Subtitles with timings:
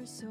[0.00, 0.30] your soul,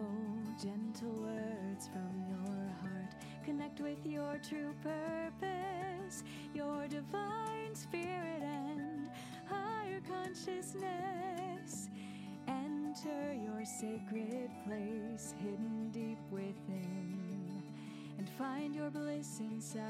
[0.60, 3.14] gentle words from your heart.
[3.46, 6.24] Connect with your true purpose,
[6.56, 9.10] your divine spirit and
[9.46, 11.90] higher consciousness.
[12.48, 17.62] Enter your sacred place, hidden deep within,
[18.18, 19.84] and find your bliss inside.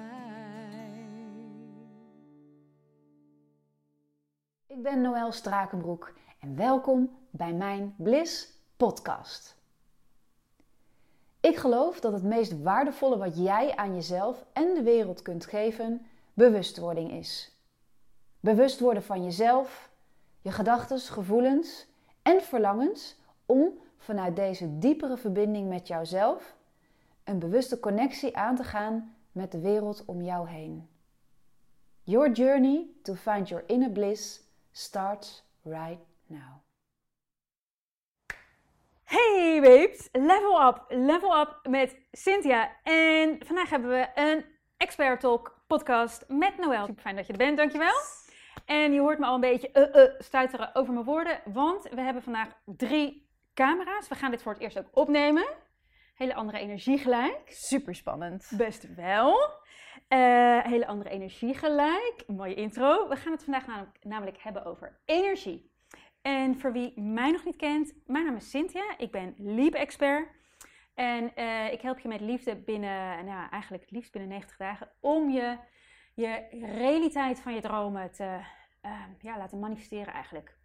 [4.68, 9.59] Ik ben Noël Strakenbroek en welkom bij mijn Bliss podcast.
[11.42, 16.06] Ik geloof dat het meest waardevolle wat jij aan jezelf en de wereld kunt geven,
[16.34, 17.58] bewustwording is.
[18.40, 19.90] Bewust worden van jezelf,
[20.42, 21.88] je gedachten, gevoelens
[22.22, 26.56] en verlangens om vanuit deze diepere verbinding met jouzelf
[27.24, 30.90] een bewuste connectie aan te gaan met de wereld om jou heen.
[32.04, 36.69] Your journey to find your inner bliss starts right now.
[39.10, 42.76] Hey babes, level up, level up met Cynthia.
[42.84, 44.46] En vandaag hebben we een
[44.78, 46.86] Expert Talk podcast met Noël.
[46.86, 47.94] Super fijn dat je er bent, dankjewel.
[48.66, 52.02] En je hoort me al een beetje uh, uh, stuiteren over mijn woorden, want we
[52.02, 54.08] hebben vandaag drie camera's.
[54.08, 55.48] We gaan dit voor het eerst ook opnemen.
[56.16, 57.42] Hele andere energie gelijk.
[57.46, 58.52] Super spannend.
[58.58, 59.30] Best wel.
[60.10, 62.24] Uh, hele andere energie gelijk.
[62.28, 63.08] Mooie intro.
[63.08, 65.69] We gaan het vandaag namelijk, namelijk hebben over energie.
[66.30, 68.98] En voor wie mij nog niet kent, mijn naam is Cynthia.
[68.98, 70.28] Ik ben Leap-expert.
[70.94, 75.30] En uh, ik help je met liefde binnen, nou eigenlijk liefst binnen 90 dagen, om
[75.30, 75.58] je,
[76.14, 78.40] je realiteit van je dromen te
[78.86, 80.58] uh, ja, laten manifesteren eigenlijk.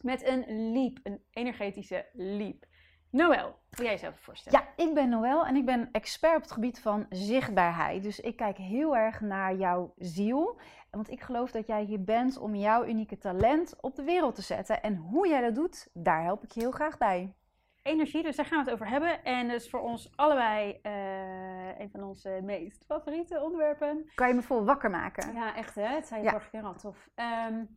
[0.00, 2.64] Met een leap, een energetische leap.
[3.10, 4.60] Noël, wil jij jezelf voorstellen?
[4.60, 8.02] Ja, ik ben Noël en ik ben expert op het gebied van zichtbaarheid.
[8.02, 10.60] Dus ik kijk heel erg naar jouw ziel.
[10.96, 14.42] Want ik geloof dat jij hier bent om jouw unieke talent op de wereld te
[14.42, 14.82] zetten.
[14.82, 17.34] En hoe jij dat doet, daar help ik je heel graag bij.
[17.82, 19.24] Energie, dus daar gaan we het over hebben.
[19.24, 24.10] En dus voor ons allebei uh, een van onze meest favoriete onderwerpen.
[24.14, 25.34] Kan je me vol wakker maken?
[25.34, 25.86] Ja, echt hè.
[25.86, 26.30] Het zei je ja.
[26.30, 27.08] vorige keer al tof.
[27.48, 27.76] Um,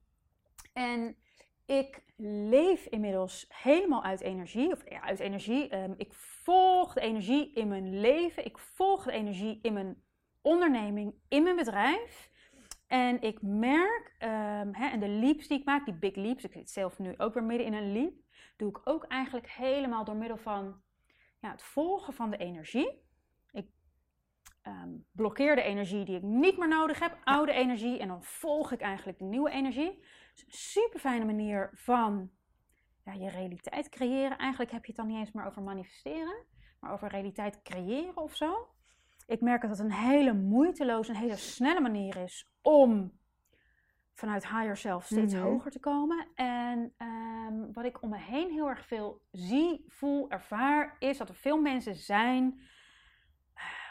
[0.73, 1.15] en
[1.65, 2.03] ik
[2.47, 4.71] leef inmiddels helemaal uit energie.
[4.71, 5.75] Of ja, uit energie.
[5.75, 8.45] Um, ik volg de energie in mijn leven.
[8.45, 10.03] Ik volg de energie in mijn
[10.41, 12.28] onderneming, in mijn bedrijf.
[12.89, 16.51] En ik merk, um, hè, en de leaps die ik maak, die big leaps, ik
[16.51, 18.13] zit zelf nu ook weer midden in een leap,
[18.57, 20.81] doe ik ook eigenlijk helemaal door middel van
[21.39, 23.01] ja, het volgen van de energie.
[23.51, 23.67] Ik
[24.63, 28.71] um, blokkeer de energie die ik niet meer nodig heb, oude energie, en dan volg
[28.71, 30.03] ik eigenlijk de nieuwe energie.
[30.33, 32.31] Dus een super fijne manier van
[33.03, 34.37] ja, je realiteit creëren.
[34.37, 36.45] Eigenlijk heb je het dan niet eens meer over manifesteren,
[36.79, 38.67] maar over realiteit creëren of zo.
[39.29, 43.19] Ik merk dat het een hele moeiteloze, een hele snelle manier is om
[44.13, 45.49] vanuit higher self steeds mm -hmm.
[45.49, 46.27] hoger te komen.
[46.35, 51.29] En um, wat ik om me heen heel erg veel zie, voel, ervaar, is dat
[51.29, 52.59] er veel mensen zijn,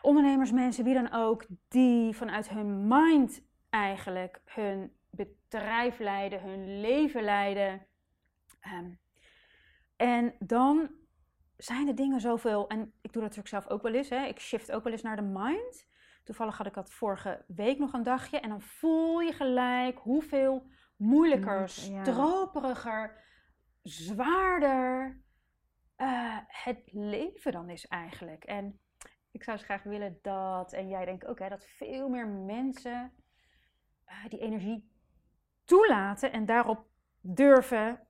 [0.03, 7.23] ondernemers, mensen, wie dan ook, die vanuit hun mind eigenlijk hun bedrijf leiden, hun leven
[7.23, 7.87] leiden.
[8.75, 8.99] Um,
[9.97, 10.91] en dan
[11.59, 14.41] zijn de dingen zoveel, en ik doe dat natuurlijk zelf ook wel eens, hè, ik
[14.41, 15.87] shift ook wel eens naar de mind.
[16.25, 18.41] Toevallig had ik dat vorige week nog een dagje.
[18.41, 23.25] En dan voel je gelijk hoeveel moeilijker, stroperiger,
[23.83, 25.23] zwaarder
[25.97, 28.45] uh, het leven dan is eigenlijk.
[28.45, 28.81] En
[29.31, 33.13] ik zou dus graag willen dat, en jij denkt ook, hè, dat veel meer mensen
[34.07, 34.93] uh, die energie
[35.65, 36.87] toelaten en daarop
[37.21, 38.08] durven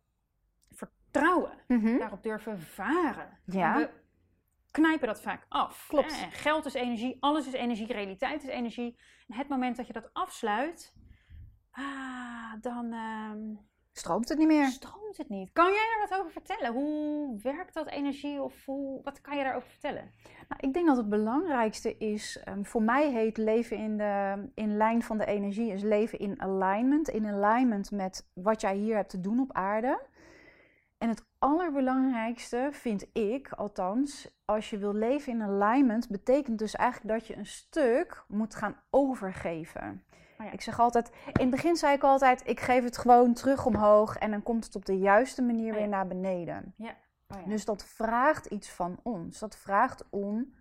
[1.19, 1.53] vertrouwen.
[1.67, 1.99] Mm -hmm.
[1.99, 3.39] Daarop durven varen.
[3.45, 3.77] Ja.
[3.77, 3.91] We
[4.71, 5.87] knijpen dat vaak af.
[5.89, 6.13] Klopt.
[6.31, 8.99] Geld is energie, alles is energie, realiteit is energie.
[9.29, 10.95] En het moment dat je dat afsluit,
[11.71, 12.93] ah, dan...
[12.93, 14.67] Um, stroomt het niet meer.
[14.67, 15.53] Stroomt het niet.
[15.53, 16.73] Kan jij daar wat over vertellen?
[16.73, 20.11] Hoe werkt dat energie of hoe, wat kan je daarover vertellen?
[20.49, 24.77] Nou, ik denk dat het belangrijkste is, um, voor mij heet leven in, de, in
[24.77, 27.09] lijn van de energie, is leven in alignment.
[27.09, 30.07] In alignment met wat jij hier hebt te doen op aarde.
[30.99, 37.19] En het allerbelangrijkste vind ik, althans, als je wil leven in alignment, betekent dus eigenlijk
[37.19, 40.05] dat je een stuk moet gaan overgeven.
[40.39, 40.53] Oh ja.
[40.53, 44.17] Ik zeg altijd, in het begin zei ik altijd, ik geef het gewoon terug omhoog
[44.17, 46.75] en dan komt het op de juiste manier weer naar beneden.
[46.77, 46.97] Ja.
[47.29, 47.49] Oh ja.
[47.49, 49.39] Dus dat vraagt iets van ons.
[49.39, 50.55] Dat vraagt om,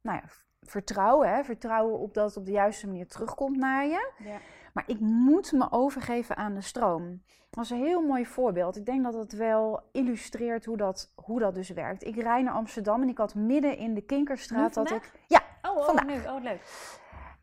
[0.00, 0.24] nou ja,
[0.60, 1.44] vertrouwen, hè?
[1.44, 4.12] vertrouwen op dat het op de juiste manier terugkomt naar je.
[4.18, 4.38] Ja.
[4.74, 7.22] Maar ik moet me overgeven aan de stroom.
[7.50, 8.76] Dat is een heel mooi voorbeeld.
[8.76, 12.04] Ik denk dat het wel illustreert hoe dat, hoe dat dus werkt.
[12.04, 15.10] Ik rijd naar Amsterdam en ik had midden in de Kinkerstraat dat ik.
[15.26, 16.06] Ja, oh, oh, vandaag.
[16.06, 16.28] Nu.
[16.28, 16.62] Oh, leuk.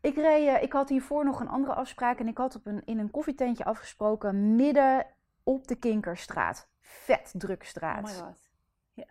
[0.00, 2.98] Ik, reed, ik had hiervoor nog een andere afspraak en ik had op een, in
[2.98, 5.06] een koffietentje afgesproken midden
[5.42, 6.68] op de Kinkerstraat.
[6.80, 8.08] Vet druk straat.
[8.08, 8.50] Oh my god.
[8.92, 9.08] Yeah.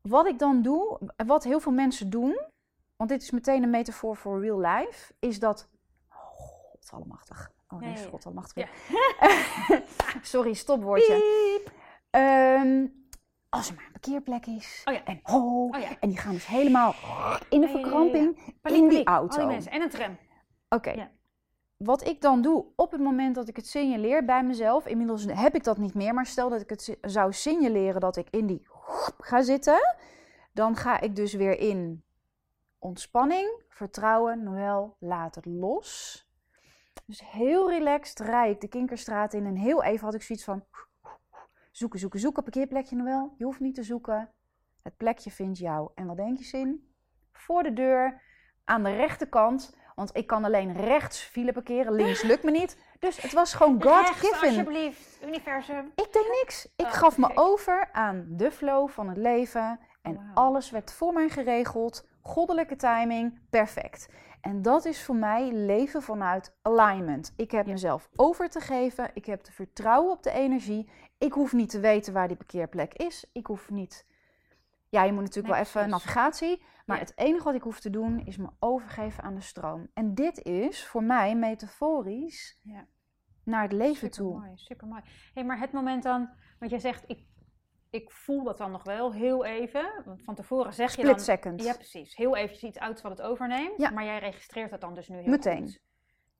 [0.00, 2.40] wat ik dan doe, wat heel veel mensen doen,
[2.96, 5.70] want dit is meteen een metafoor voor real life, is dat.
[6.92, 7.50] God allemachtig.
[7.68, 8.08] Oh nee, ja.
[8.08, 8.68] God allemachtig.
[8.88, 9.80] Ja.
[10.22, 11.14] Sorry, stopwoordje.
[12.10, 12.86] Ehm,
[13.48, 14.82] als er maar een parkeerplek is.
[14.84, 15.04] Oh ja.
[15.04, 15.66] En ho.
[15.66, 15.88] Oh ja.
[16.00, 16.94] En die gaan dus helemaal
[17.48, 19.48] in de verkramping in die auto.
[19.48, 19.70] die.
[19.70, 20.18] En een tram.
[20.68, 21.10] Oké.
[21.76, 25.54] Wat ik dan doe op het moment dat ik het signaleer bij mezelf, inmiddels heb
[25.54, 28.66] ik dat niet meer, maar stel dat ik het zou signaleren dat ik in die
[29.18, 29.96] ga zitten,
[30.52, 32.04] dan ga ik dus weer in
[32.78, 36.26] ontspanning, vertrouwen, Noël, laat het los.
[37.06, 40.64] Dus heel relaxed rij ik de Kinkerstraat in en heel even had ik zoiets van
[41.70, 43.34] zoeken, zoeken, zoeken, parkeerplekje Noël.
[43.38, 44.30] Je hoeft niet te zoeken,
[44.82, 45.90] het plekje vindt jou.
[45.94, 46.92] En wat denk je zin?
[47.32, 48.22] Voor de deur,
[48.64, 52.78] aan de rechterkant, want ik kan alleen rechts file parkeren, links lukt me niet.
[52.98, 54.48] Dus het was gewoon God Rechts, given.
[54.48, 55.18] alsjeblieft.
[55.24, 55.92] Universum.
[55.94, 56.68] Ik deed niks.
[56.76, 59.80] Ik Oh, gaf me over aan de flow van het leven.
[60.02, 62.08] En alles werd voor mij geregeld.
[62.20, 64.08] Goddelijke timing, perfect.
[64.42, 67.32] En dat is voor mij leven vanuit alignment.
[67.36, 67.72] Ik heb Ja.
[67.72, 69.10] mezelf over te geven.
[69.14, 70.88] Ik heb te vertrouwen op de energie.
[71.18, 73.24] Ik hoef niet te weten waar die parkeerplek is.
[73.32, 74.06] Ik hoef niet.
[74.88, 76.62] Ja, je moet natuurlijk Nee, wel even navigatie.
[76.86, 77.02] Maar Ja.
[77.02, 79.90] het enige wat ik hoef te doen is me overgeven aan de stroom.
[79.94, 82.86] En dit is voor mij metaforisch Ja.
[83.44, 84.30] naar het leven toe.
[84.32, 85.02] Super mooi, super mooi.
[85.34, 87.26] Hey, maar het moment dan, want jij zegt, ik,
[87.92, 90.02] ik voel dat dan nog wel heel even.
[90.04, 91.18] Want van tevoren zeg je dan.
[91.20, 91.62] second.
[91.62, 92.16] Ja, precies.
[92.16, 93.76] Heel eventjes iets uit wat het overneemt.
[93.80, 93.90] Ja.
[93.90, 95.62] Maar jij registreert dat dan dus nu heel Meteen.
[95.62, 95.80] goed.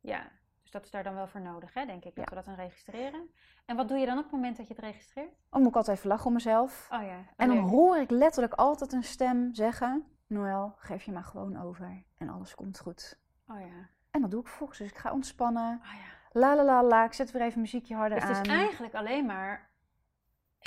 [0.01, 0.31] Ja,
[0.63, 2.31] dus dat is daar dan wel voor nodig, hè, denk ik, dat Ja.
[2.31, 3.31] we dat dan registreren.
[3.67, 5.35] En wat doe je dan op het moment dat je het registreert?
[5.51, 6.89] Dan moet ik altijd even lachen om mezelf.
[6.93, 7.25] Oh ja.
[7.37, 12.05] En dan hoor ik letterlijk altijd een stem zeggen: Noël, geef je maar gewoon over
[12.19, 13.19] en alles komt goed.
[13.49, 13.89] Oh ja.
[14.11, 14.79] En dat doe ik vervolgens.
[14.79, 15.81] Dus ik ga ontspannen.
[15.83, 16.11] Oh ja.
[16.41, 17.05] La la la la.
[17.05, 18.43] Ik zet weer even muziekje harder Dus het aan.
[18.43, 19.71] is eigenlijk alleen maar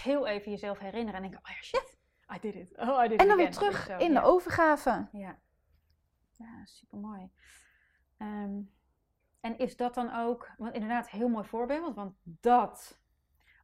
[0.01, 1.97] heel even jezelf herinneren en denken, oh ja, shit,
[2.36, 2.77] I did it.
[2.77, 3.51] Oh, I did En dan weer again.
[3.71, 4.19] Terug zo, in ja.
[4.19, 5.07] de overgave.
[5.12, 5.39] Ja,
[6.31, 7.30] ja super mooi.
[8.18, 13.01] en is dat dan ook, want inderdaad, heel mooi voorbeeld, want dat,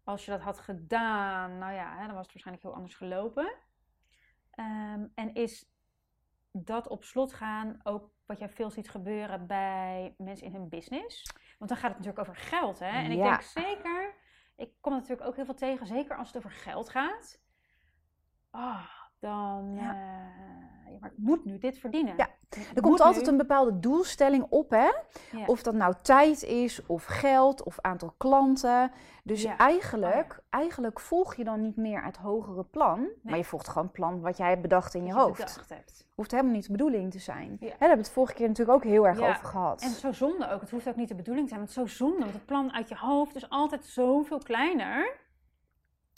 [0.04, 3.54] als je dat had gedaan, nou ja, hè, dan was het waarschijnlijk heel anders gelopen.
[4.52, 5.70] Ehm, en is
[6.52, 11.34] dat op slot gaan ook wat jij veel ziet gebeuren bij mensen in hun business?
[11.58, 12.88] Want dan gaat het natuurlijk over geld, hè?
[12.88, 13.30] En ik Ja.
[13.30, 14.11] denk zeker,
[14.62, 17.40] ik kom natuurlijk ook heel veel tegen, zeker als het over geld gaat.
[18.50, 18.88] Ah,
[19.20, 19.96] dan, Ja.
[19.96, 22.14] eh, maar ik moet nu dit verdienen.
[22.18, 22.28] Ja,
[22.76, 24.90] Er komt altijd nu- een bepaalde doelstelling op, hè?
[25.32, 25.46] Ja.
[25.46, 28.92] Of dat nou tijd is, of geld, of aantal klanten.
[29.24, 29.58] Dus Ja.
[29.58, 33.08] eigenlijk, eigenlijk volg je dan niet meer het hogere plan.
[33.24, 35.68] Maar je volgt gewoon het plan wat jij hebt bedacht in je hoofd.
[35.70, 36.06] hebt.
[36.16, 37.50] Hoeft helemaal niet de bedoeling te zijn.
[37.50, 39.82] Hè, daar hebben we het vorige keer natuurlijk ook heel erg over gehad.
[39.82, 40.62] En zo zonde ook.
[40.62, 42.20] Het hoeft ook niet de bedoeling te zijn, want het is zo zonde.
[42.20, 45.12] Want het plan uit je hoofd is altijd zoveel kleiner.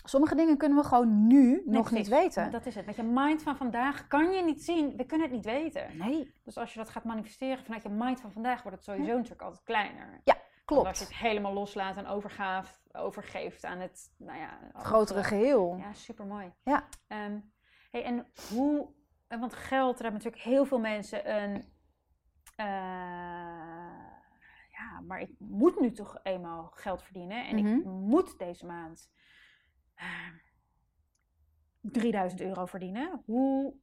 [0.03, 2.09] Sommige dingen kunnen we gewoon nu Nee, nog precies.
[2.09, 2.51] niet weten.
[2.51, 2.85] Dat is het.
[2.85, 4.95] Met je mind van vandaag kan je niet zien.
[4.97, 5.97] We kunnen het niet weten.
[5.97, 9.13] Nee, Dus als je dat gaat manifesteren vanuit je mind van vandaag, wordt het sowieso
[9.13, 10.21] natuurlijk altijd kleiner.
[10.23, 10.33] Ja,
[10.65, 11.13] Want als je klopt.
[11.13, 15.75] het helemaal loslaat en overgaaf, overgeeft aan het, nou ja, Het grotere geheel.
[15.77, 16.53] Ja, super mooi.
[16.63, 16.83] Ja.
[17.91, 18.87] hey, en hoe,
[19.27, 21.65] eh, want geld, daar hebben natuurlijk heel veel mensen een,
[22.55, 22.65] eh,
[24.69, 27.89] ja, maar ik moet nu toch eenmaal geld verdienen en ik Mhm.
[27.89, 29.09] moet deze maand
[31.81, 33.21] 3000 euro verdienen.
[33.25, 33.73] Hoe,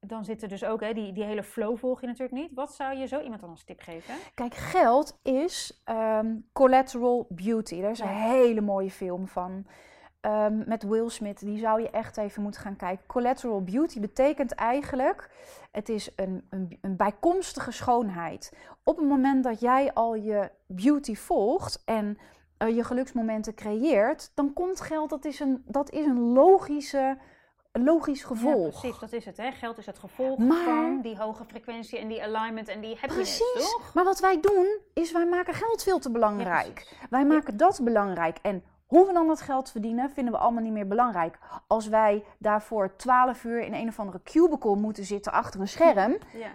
[0.00, 2.54] dan zit er dus ook, hè, die, die hele flow volg je natuurlijk niet.
[2.54, 4.14] Wat zou je zo iemand dan als tip geven?
[4.34, 7.80] Kijk, geld is ehm, collateral beauty.
[7.80, 9.66] Daar is een hele mooie film van.
[10.26, 11.40] Ehm, met Will Smith.
[11.40, 13.06] Die zou je echt even moeten gaan kijken.
[13.06, 15.30] Collateral beauty betekent eigenlijk...
[15.70, 18.52] Het is een, een, een bijkomstige schoonheid.
[18.82, 21.82] Op het moment dat jij al je beauty volgt...
[21.84, 22.18] en
[22.58, 24.30] je geluksmomenten creëert...
[24.34, 27.18] dan komt geld, dat is een, dat is een logische,
[27.72, 28.72] logisch gevolg.
[28.74, 29.36] Ja, precies, dat is het.
[29.36, 29.50] Hè?
[29.52, 33.38] Geld is het gevolg Maar- van die hoge frequentie en die alignment en die happiness,
[33.38, 33.70] Precies.
[33.72, 33.94] toch?
[33.94, 36.94] Maar wat wij doen, is wij maken geld veel te belangrijk.
[37.10, 38.38] wij maken dat belangrijk.
[38.42, 41.38] En hoe we dan dat geld verdienen, vinden we allemaal niet meer belangrijk.
[41.66, 46.16] Als wij daarvoor 12 uur in een of andere cubicle moeten zitten achter een scherm,
[46.32, 46.48] Ja.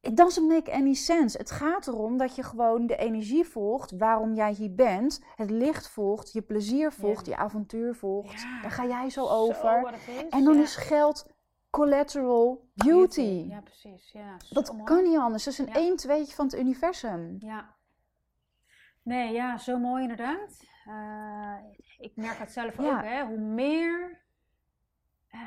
[0.00, 1.38] It doesn't make any sense.
[1.38, 5.24] Het gaat erom dat je gewoon de energie volgt waarom jij hier bent.
[5.36, 8.40] Het licht volgt, je plezier volgt, je avontuur volgt.
[8.40, 8.60] Ja.
[8.62, 9.94] Daar ga jij zo over.
[10.30, 10.62] en dan ja.
[10.62, 11.26] is geld
[11.70, 13.46] collateral beauty.
[13.48, 14.12] Ja, precies.
[14.12, 14.84] Ja, Dat mooi.
[14.84, 15.44] kan niet anders.
[15.44, 15.74] Dat is een Ja.
[15.74, 17.36] 1 tweetje van het universum.
[17.38, 17.74] Ja.
[19.02, 20.64] Nee, ja, zo mooi inderdaad.
[20.84, 21.54] Eh,
[21.98, 23.24] ik merk het zelf ook, hè.
[23.24, 24.20] Hoe meer,
[25.30, 25.40] eh,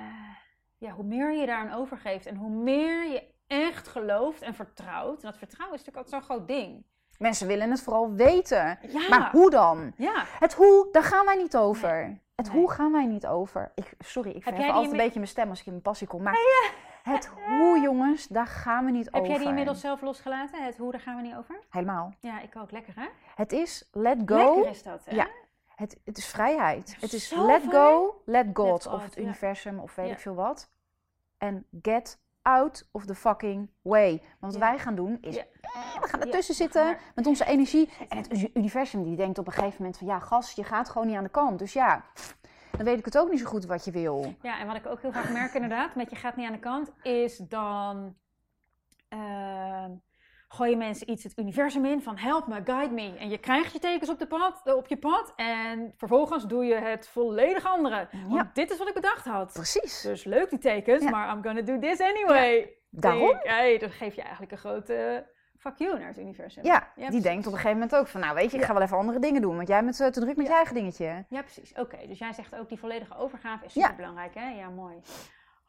[0.78, 5.24] ja, hoe meer je daaraan overgeeft en hoe meer je echt gelooft en vertrouwt.
[5.24, 6.86] En dat vertrouwen is natuurlijk altijd zo'n groot ding.
[7.18, 8.80] Mensen willen het vooral weten.
[8.88, 9.10] Ja.
[9.10, 9.94] Maar hoe dan?
[9.98, 10.24] Ja.
[10.40, 12.22] Het hoe, daar gaan wij niet over.
[12.36, 12.58] Het Nee.
[12.58, 13.72] hoe gaan wij niet over.
[13.76, 16.24] Ik, sorry, ik die altijd een beetje mijn stem als ik in mijn passie kom.
[16.24, 16.38] Maar
[17.04, 19.28] het hoe, jongens, daar gaan we niet Heb over.
[19.28, 20.64] jij die inmiddels zelf losgelaten?
[20.64, 21.60] Het hoe, daar gaan we niet over?
[21.70, 22.14] Helemaal.
[22.20, 22.72] Ja, ik ook.
[22.72, 23.08] Lekker hè?
[23.36, 24.36] Het is let go.
[24.54, 25.16] Lekker is dat hè?
[25.16, 25.28] Ja.
[25.76, 26.90] Het, het is vrijheid.
[26.90, 28.86] Ja, Het is let go, let God.
[28.86, 29.22] Let of het ja.
[29.22, 30.72] universum, of weet ik veel wat.
[31.38, 34.10] En get out of the fucking way.
[34.40, 34.70] Want wat Ja.
[34.70, 35.44] wij gaan doen is, Ja.
[35.62, 37.90] eh, we gaan ertussen zitten met onze energie.
[38.10, 41.08] En het universum die denkt op een gegeven moment van, ja gas, je gaat gewoon
[41.08, 41.60] niet aan de kant.
[41.60, 42.04] Dus ja,
[42.72, 44.34] dan weet ik het ook niet zo goed wat je wil.
[44.42, 46.60] Ja, en wat ik ook heel vaak merk inderdaad, met je gaat niet aan de
[46.60, 48.16] kant, is dan
[49.10, 49.92] ehm
[50.54, 53.18] gooien mensen iets het universum in van help me, guide me.
[53.18, 56.66] En je krijgt je tekens op, de pad, eh, op je pad en vervolgens doe
[56.66, 58.08] je het volledig andere.
[58.12, 58.50] Want Ja.
[58.54, 59.54] dit is wat ik bedacht had.
[59.54, 60.02] Precies.
[60.02, 61.10] Dus leuk die tekens, Ja.
[61.10, 62.74] maar I'm gonna do this anyway.
[62.90, 63.28] Daarom.
[63.28, 65.26] Denk, hey, dan geef je eigenlijk een grote
[65.58, 66.64] fuck you naar het universum.
[66.66, 67.24] Ja, die precies.
[67.24, 68.68] denkt op een gegeven moment ook van, nou weet je, ik Ja.
[68.68, 69.56] ga wel even andere dingen doen.
[69.56, 70.52] Want jij bent te druk met Ja.
[70.52, 71.26] je eigen dingetje.
[71.30, 71.74] Ja, precies.
[71.74, 73.82] Oké, dus jij zegt ook die volledige overgave is Ja.
[73.82, 74.50] super belangrijk, hè?
[74.50, 74.96] Ja, mooi.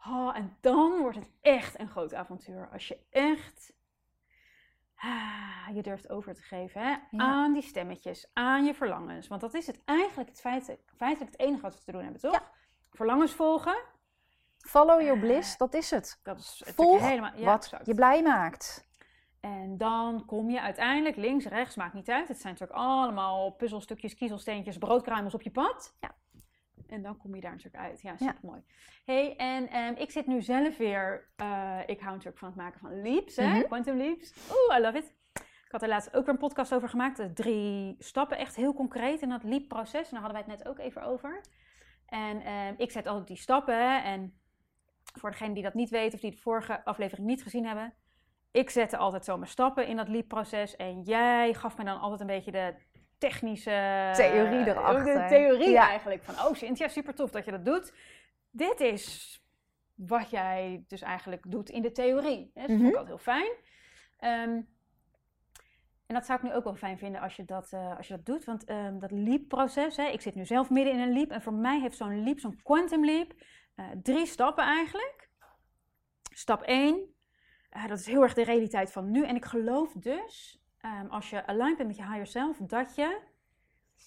[0.06, 2.68] Oh, en dan wordt het echt een groot avontuur.
[2.72, 3.72] Als je echt
[5.74, 6.96] je durft over te geven hè?
[7.16, 9.28] aan die stemmetjes, aan je verlangens.
[9.28, 12.20] Want dat is het eigenlijk het feit, feitelijk het enige wat we te doen hebben,
[12.20, 12.52] toch?
[12.90, 13.76] Verlangens volgen,
[14.58, 16.20] Follow your bliss, dat is het.
[16.22, 17.86] dat is het Volg helemaal ja, wat exact.
[17.86, 18.86] je blij maakt.
[19.40, 22.28] En dan kom je uiteindelijk links, rechts, maakt niet uit.
[22.28, 25.96] Het zijn natuurlijk allemaal puzzelstukjes, kiezelsteentjes, broodkruimels op je pad.
[26.00, 26.14] Ja.
[26.88, 28.02] En dan kom je daar natuurlijk uit.
[28.02, 28.62] Ja, super mooi.
[29.04, 32.80] hey, en ehm, ik zit nu zelf weer, eh, ik hou natuurlijk van het maken
[32.80, 33.46] van leaps, hè?
[33.46, 33.62] Mhm.
[33.62, 34.34] quantum leaps.
[34.50, 35.14] Oeh, I love it.
[35.34, 37.16] Ik had er laatst ook weer een podcast over gemaakt.
[37.16, 40.08] De drie stappen, echt heel concreet in dat leap-proces.
[40.08, 41.40] En daar hadden wij het net ook even over.
[42.06, 44.04] En ehm, ik zet altijd die stappen.
[44.04, 44.38] En
[45.18, 47.94] voor degene die dat niet weet of die de vorige aflevering niet gezien hebben.
[48.50, 50.76] Ik zette altijd zo mijn stappen in dat leap-proces.
[50.76, 52.74] En jij gaf me dan altijd een beetje de
[53.18, 54.10] technische...
[54.16, 55.04] Theorie erachter.
[55.22, 55.88] De theorie Ja.
[55.88, 56.22] eigenlijk.
[56.24, 57.92] Van, oh Cynthia, super tof dat je dat doet.
[58.50, 59.38] Dit is
[59.94, 62.50] wat jij dus eigenlijk doet in de theorie.
[62.54, 62.86] Dus dat vond ik Mhm.
[62.98, 63.52] altijd heel fijn.
[64.18, 64.60] Ehm,
[66.06, 68.14] en dat zou ik nu ook wel fijn vinden als je dat, eh, als je
[68.16, 68.44] dat doet.
[68.44, 71.30] Want ehm, dat leap-proces, ik zit nu zelf midden in een leap.
[71.30, 73.32] En voor mij heeft zo'n leap, zo'n quantum leap,
[73.74, 75.28] eh, drie stappen eigenlijk.
[76.34, 77.14] Stap 1,
[77.88, 79.24] dat is heel erg de realiteit van nu.
[79.26, 83.20] En ik geloof dus, ehm, als je aligned bent met je higher self, dat je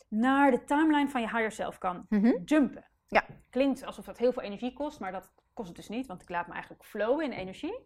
[0.10, 2.32] naar de timeline van je higher self kan Mhm.
[2.46, 2.86] jumpen.
[3.08, 3.24] Ja.
[3.50, 6.30] Klinkt alsof dat heel veel energie kost, maar dat kost het dus niet, want ik
[6.30, 7.80] laat me eigenlijk flowen in energie.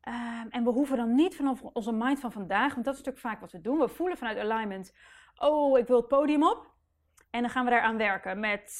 [0.00, 3.26] Ehm, en we hoeven dan niet vanaf onze mind van vandaag, want dat is natuurlijk
[3.26, 3.78] vaak wat we doen.
[3.78, 4.96] We voelen vanuit alignment,
[5.34, 6.70] oh, ik wil het podium op.
[7.30, 8.72] En dan gaan we daaraan werken met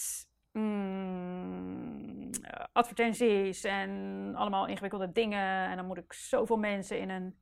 [0.53, 3.91] mm, eh, advertenties en
[4.35, 5.69] allemaal ingewikkelde dingen.
[5.69, 7.39] En dan moet ik zoveel mensen in een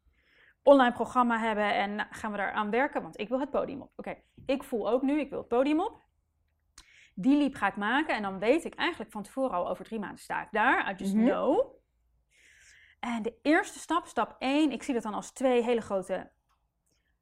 [0.62, 3.92] online programma hebben en gaan we daaraan werken, want ik wil het podium op.
[3.96, 6.06] Oké, ik voel ook nu, ik wil het podium op.
[7.14, 9.98] Die leap ga ik maken en dan weet ik eigenlijk van tevoren al over drie
[9.98, 10.90] maanden sta ik daar.
[10.90, 11.24] I just Mhm.
[11.24, 11.76] know.
[13.00, 16.30] En de eerste stap, stap 1, ik zie dat dan als twee hele grote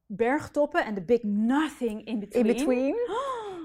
[0.06, 2.46] bergtoppen en de big nothing in between.
[2.46, 2.94] In between.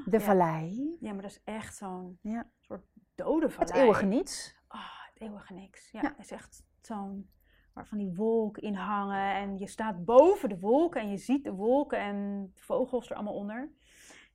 [0.01, 0.23] Oh, De ja.
[0.23, 0.97] vallei.
[0.99, 2.49] Ja, maar dat is echt zo'n Ja.
[2.59, 2.85] soort
[3.15, 3.79] dode Het vallei.
[3.79, 4.55] eeuwige niets.
[4.67, 4.81] Ah,
[5.13, 5.89] het eeuwige niks.
[5.91, 6.07] Ja, Ja.
[6.09, 7.29] het is echt zo'n...
[7.73, 9.35] Waar van die wolken in hangen.
[9.35, 13.15] En je staat boven de wolken en je ziet de wolken en de vogels er
[13.15, 13.71] allemaal onder.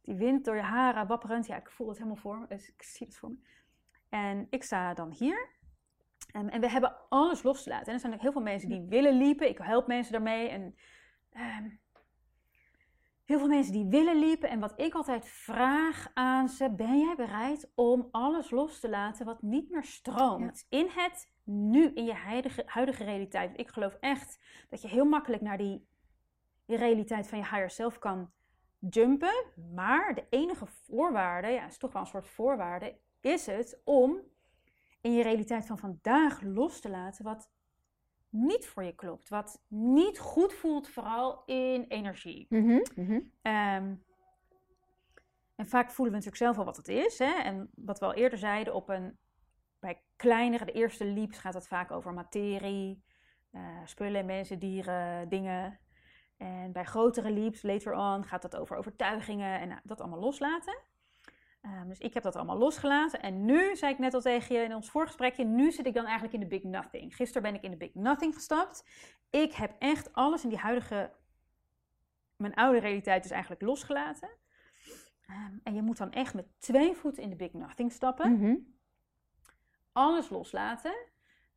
[0.02, 1.46] Die wind door je haren wapperend.
[1.46, 2.46] Ja, ik voel het helemaal voor me.
[2.46, 3.36] Dus ik zie het voor me.
[4.08, 5.54] En ik sta dan hier.
[6.32, 7.86] En, en we hebben alles los te laten.
[7.86, 9.48] En er zijn ook heel veel mensen die willen liepen.
[9.48, 10.48] Ik help mensen daarmee.
[10.48, 10.74] En
[11.30, 11.68] ehm,
[13.24, 14.48] heel veel mensen die willen liepen.
[14.48, 19.26] En wat ik altijd vraag aan ze: ben jij bereid om alles los te laten
[19.26, 20.66] wat niet meer stroomt?
[20.68, 23.58] In het nu, in je huidige, huidige realiteit.
[23.58, 24.38] Ik geloof echt
[24.68, 25.86] dat je heel makkelijk naar die,
[26.64, 28.30] die realiteit van je higher self kan
[28.78, 29.44] jumpen.
[29.74, 34.20] Maar de enige voorwaarde, ja, is toch wel een soort voorwaarde, is het om
[35.00, 37.50] in je realiteit van vandaag los te laten wat
[38.28, 39.28] niet voor je klopt.
[39.28, 42.46] Wat niet goed voelt, vooral in energie.
[42.48, 43.20] Mhm, mhm.
[43.42, 43.94] Ehm,
[45.54, 47.18] en vaak voelen we natuurlijk zelf al wat het is.
[47.18, 47.32] Hè?
[47.42, 49.18] En wat we al eerder zeiden, op een,
[49.86, 53.04] bij kleinere, de eerste leaps gaat het vaak over materie,
[53.50, 55.78] eh, spullen, mensen, dieren, dingen.
[56.36, 60.78] En bij grotere leaps, later on, gaat het over overtuigingen en nou, dat allemaal loslaten.
[61.60, 63.22] Ehm, dus ik heb dat allemaal losgelaten.
[63.22, 66.04] En nu, zei ik net al tegen je in ons voorgesprekje, nu zit ik dan
[66.04, 67.16] eigenlijk in de big nothing.
[67.16, 68.84] Gisteren ben ik in de big nothing gestapt.
[69.30, 71.12] Ik heb echt alles in die huidige,
[72.36, 74.28] mijn oude realiteit dus eigenlijk losgelaten.
[75.26, 78.32] Ehm, en je moet dan echt met twee voeten in de big nothing stappen.
[78.32, 78.54] Mhm.
[79.96, 80.96] Alles loslaten.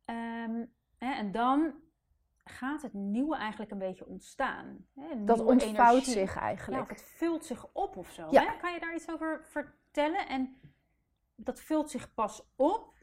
[0.04, 0.64] Ehm,
[0.98, 1.74] hè, en dan
[2.44, 4.86] gaat het nieuwe eigenlijk een beetje ontstaan.
[4.94, 6.12] Hè, Dat ontvouwt energie.
[6.12, 6.82] zich Ja, eigenlijk.
[6.82, 8.26] of het vult zich op of zo.
[8.30, 8.44] Ja.
[8.44, 8.56] Hè?
[8.56, 10.28] Kan je daar iets over vertellen?
[10.28, 10.60] En
[11.34, 12.94] dat vult zich pas op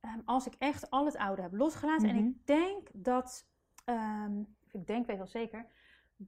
[0.00, 2.08] ehm, als ik echt al het oude heb losgelaten.
[2.08, 2.26] En Mhm.
[2.26, 3.46] ik denk dat,
[3.84, 5.66] ehm, ik denk, weet wel zeker,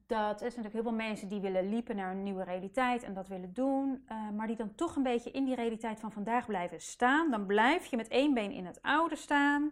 [0.07, 3.13] dat er zijn natuurlijk heel veel mensen die willen liepen naar een nieuwe realiteit en
[3.13, 6.45] dat willen doen, eh, maar die dan toch een beetje in die realiteit van vandaag
[6.45, 7.31] blijven staan.
[7.31, 9.71] Dan blijf je met één been in het oude staan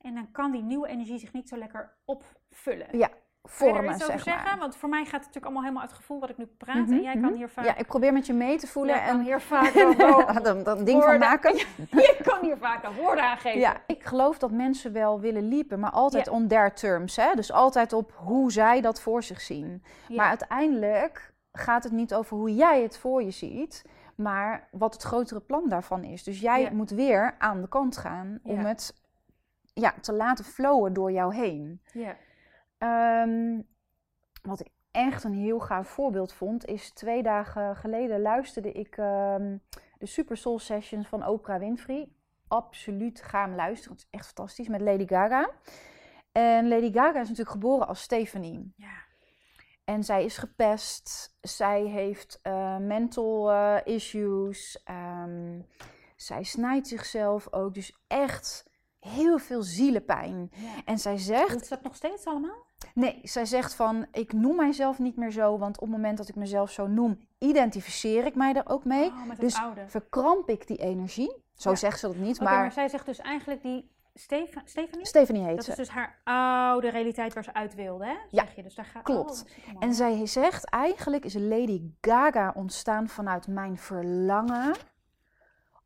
[0.00, 2.98] en dan kan die nieuwe energie zich niet zo lekker opvullen.
[2.98, 3.10] Ja,
[3.48, 4.58] vormen, iets over zeg zeggen?
[4.58, 6.76] Want voor mij gaat het natuurlijk allemaal helemaal uit het gevoel wat ik nu praat.
[6.76, 7.34] Mhm, en jij kan mhm.
[7.34, 9.72] hier vaak, Ja, ik probeer met je mee te voelen Jij kan en hier vaak
[10.44, 11.56] dan, dan ding van maken.
[11.90, 13.60] je kan hier vaak wel woorden aan geven.
[13.60, 16.32] Ja, ik geloof dat mensen wel willen liepen, maar altijd Ja.
[16.32, 17.16] on their terms.
[17.16, 17.34] Hè?
[17.34, 19.84] Dus altijd op hoe zij dat voor zich zien.
[20.08, 20.16] Ja.
[20.16, 23.84] Maar uiteindelijk gaat het niet over hoe jij het voor je ziet,
[24.16, 26.24] maar wat het grotere plan daarvan is.
[26.24, 26.70] Dus jij Ja.
[26.72, 29.02] moet weer aan de kant gaan om het
[29.74, 31.80] ja, te laten flowen door jou heen.
[31.92, 32.16] Ja.
[32.78, 33.60] Ehm,
[34.42, 39.56] wat ik echt een heel gaaf voorbeeld vond, is twee dagen geleden luisterde ik ehm,
[39.98, 42.08] de Super Soul Sessions van Oprah Winfrey.
[42.48, 45.50] Absoluut ga hem luisteren, het is echt fantastisch, met Lady Gaga.
[46.32, 48.72] En Lady Gaga is natuurlijk geboren als Stephanie.
[48.76, 49.02] Ja.
[49.84, 55.60] En zij is gepest, zij heeft eh, mental eh, issues, ehm,
[56.16, 58.70] zij snijdt zichzelf ook, dus echt
[59.08, 60.50] heel veel zielenpijn.
[60.54, 60.68] Ja.
[60.84, 62.66] En zij zegt, Doet ze dat nog steeds allemaal?
[62.94, 66.28] Nee, zij zegt van ik noem mijzelf niet meer zo, want op het moment dat
[66.28, 69.06] ik mezelf zo noem, identificeer ik mij er ook mee.
[69.06, 69.88] Oh, dus oude.
[69.88, 71.42] verkramp ik die energie.
[71.54, 71.76] Zo Ja.
[71.76, 72.52] zegt ze dat niet, maar...
[72.52, 75.06] maar zij zegt dus eigenlijk die Stefa- Stephanie?
[75.06, 75.70] Stephanie heet dat ze.
[75.70, 78.10] is dus haar oude realiteit waar ze uit wilde, hè?
[78.30, 78.62] Ja, Zeg je.
[78.62, 79.02] Dus daar gaat...
[79.02, 79.44] klopt.
[79.44, 84.74] Oh, is En zij zegt eigenlijk is Lady Gaga ontstaan vanuit mijn verlangen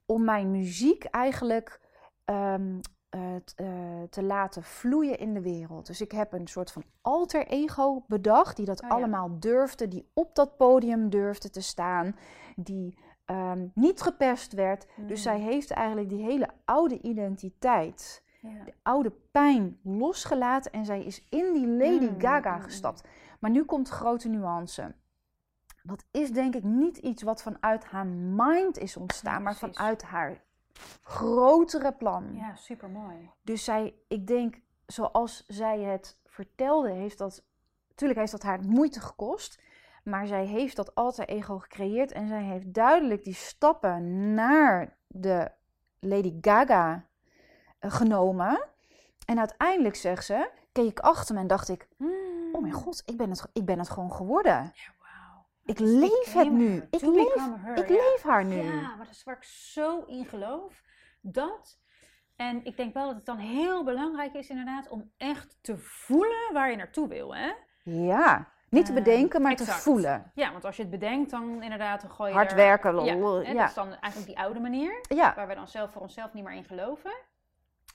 [0.07, 1.81] om mijn muziek eigenlijk
[2.25, 5.87] ehm, eh, t- eh, te laten vloeien in de wereld.
[5.87, 8.95] Dus ik heb een soort van alter ego bedacht die dat Oh ja.
[8.95, 12.17] allemaal durfde, die op dat podium durfde te staan,
[12.57, 14.87] die ehm, niet gepest werd.
[14.97, 15.17] Dus Mhm.
[15.37, 18.65] zij heeft eigenlijk die hele oude identiteit, Ja.
[18.65, 23.09] de oude pijn losgelaten en zij is in die Lady Mm, Gaga mm, gestapt.
[23.41, 24.95] Maar nu komt de grote nuance.
[25.83, 30.03] Dat is denk ik niet iets wat vanuit haar mind is ontstaan, Ja, maar vanuit
[30.03, 30.45] haar
[31.03, 32.35] grotere plan.
[32.35, 33.31] ja, super mooi.
[33.43, 37.43] Dus zij, ik denk, zoals zij het vertelde, heeft dat,
[37.89, 39.61] natuurlijk heeft dat haar moeite gekost,
[40.05, 45.51] maar zij heeft dat alter ego gecreëerd en zij heeft duidelijk die stappen naar de
[46.01, 47.05] Lady Gaga
[47.79, 48.65] eh, genomen.
[49.25, 51.89] En uiteindelijk, zegt ze, keek ik achter me en dacht ik,
[52.53, 54.73] oh mijn god, ik ben het, ik ben het gewoon geworden.
[54.75, 54.97] Ja.
[55.69, 56.87] Ik leef het nu.
[56.91, 57.95] Ik leef, her, ik ja.
[57.95, 58.57] leef haar nu.
[58.63, 60.83] Ja, maar dat is waar ik zo in geloof.
[61.21, 61.79] Dat.
[62.37, 66.53] En ik denk wel dat het dan heel belangrijk is inderdaad om echt te voelen
[66.53, 67.35] waar je naartoe wil.
[67.35, 67.53] Hè?
[67.85, 69.77] Ja, niet te Eh, bedenken, maar exact.
[69.77, 70.31] te voelen.
[70.35, 73.05] Ja, want als je het bedenkt, dan inderdaad dan gooi je Hard er- werken, lol.
[73.41, 75.01] Ja, dat is dan eigenlijk die oude manier.
[75.09, 75.35] ja.
[75.35, 77.13] Waar we dan zelf voor onszelf niet meer in geloven.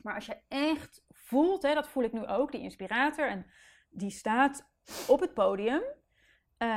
[0.02, 3.28] Maar als je echt voelt, hè, dat voel ik nu ook, die inspirator.
[3.28, 3.46] En
[3.90, 4.70] die staat
[5.08, 5.82] op het podium.
[6.58, 6.68] Eh,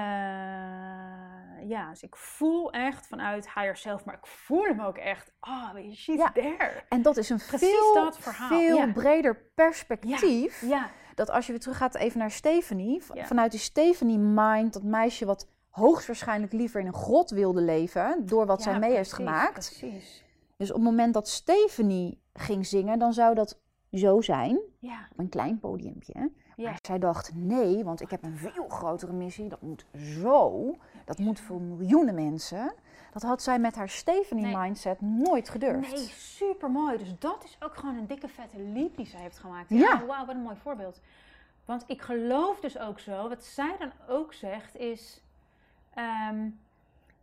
[1.69, 5.33] ja, dus ik voel echt vanuit higher self, maar ik voel hem ook echt.
[5.41, 6.33] Ah, oh, she's Ja.
[6.33, 6.83] there.
[6.89, 8.93] En dat is een Precies veel, dat verhaal, veel ja.
[8.93, 10.61] breder perspectief.
[10.61, 15.25] Ja, Dat als je weer terug gaat even naar Stephanie, vanuit die Stephanie-mind, dat meisje
[15.27, 19.53] wat hoogstwaarschijnlijk liever in een grot wilde leven, door wat zij mee heeft gemaakt.
[19.79, 20.25] Precies.
[20.57, 23.61] Dus op het moment dat Stephanie ging zingen, dan zou dat
[23.91, 26.31] zo zijn, Ja, op een klein podiumpje.
[26.57, 26.71] Ja.
[26.71, 31.19] Maar zij dacht, nee, want ik heb een veel grotere missie, dat moet zo, dat
[31.19, 32.73] moet voor miljoenen mensen.
[33.13, 35.93] Dat had zij met haar Stephanie-mindset nooit gedurfd.
[35.93, 36.99] Nee, super mooi.
[36.99, 39.69] Dus dat is ook gewoon een dikke vette leap die zij heeft gemaakt.
[39.69, 40.07] Ja.
[40.07, 41.01] Wauw, wat een mooi voorbeeld.
[41.65, 45.21] Want ik geloof dus ook zo, wat zij dan ook zegt, is
[45.95, 46.49] ehm,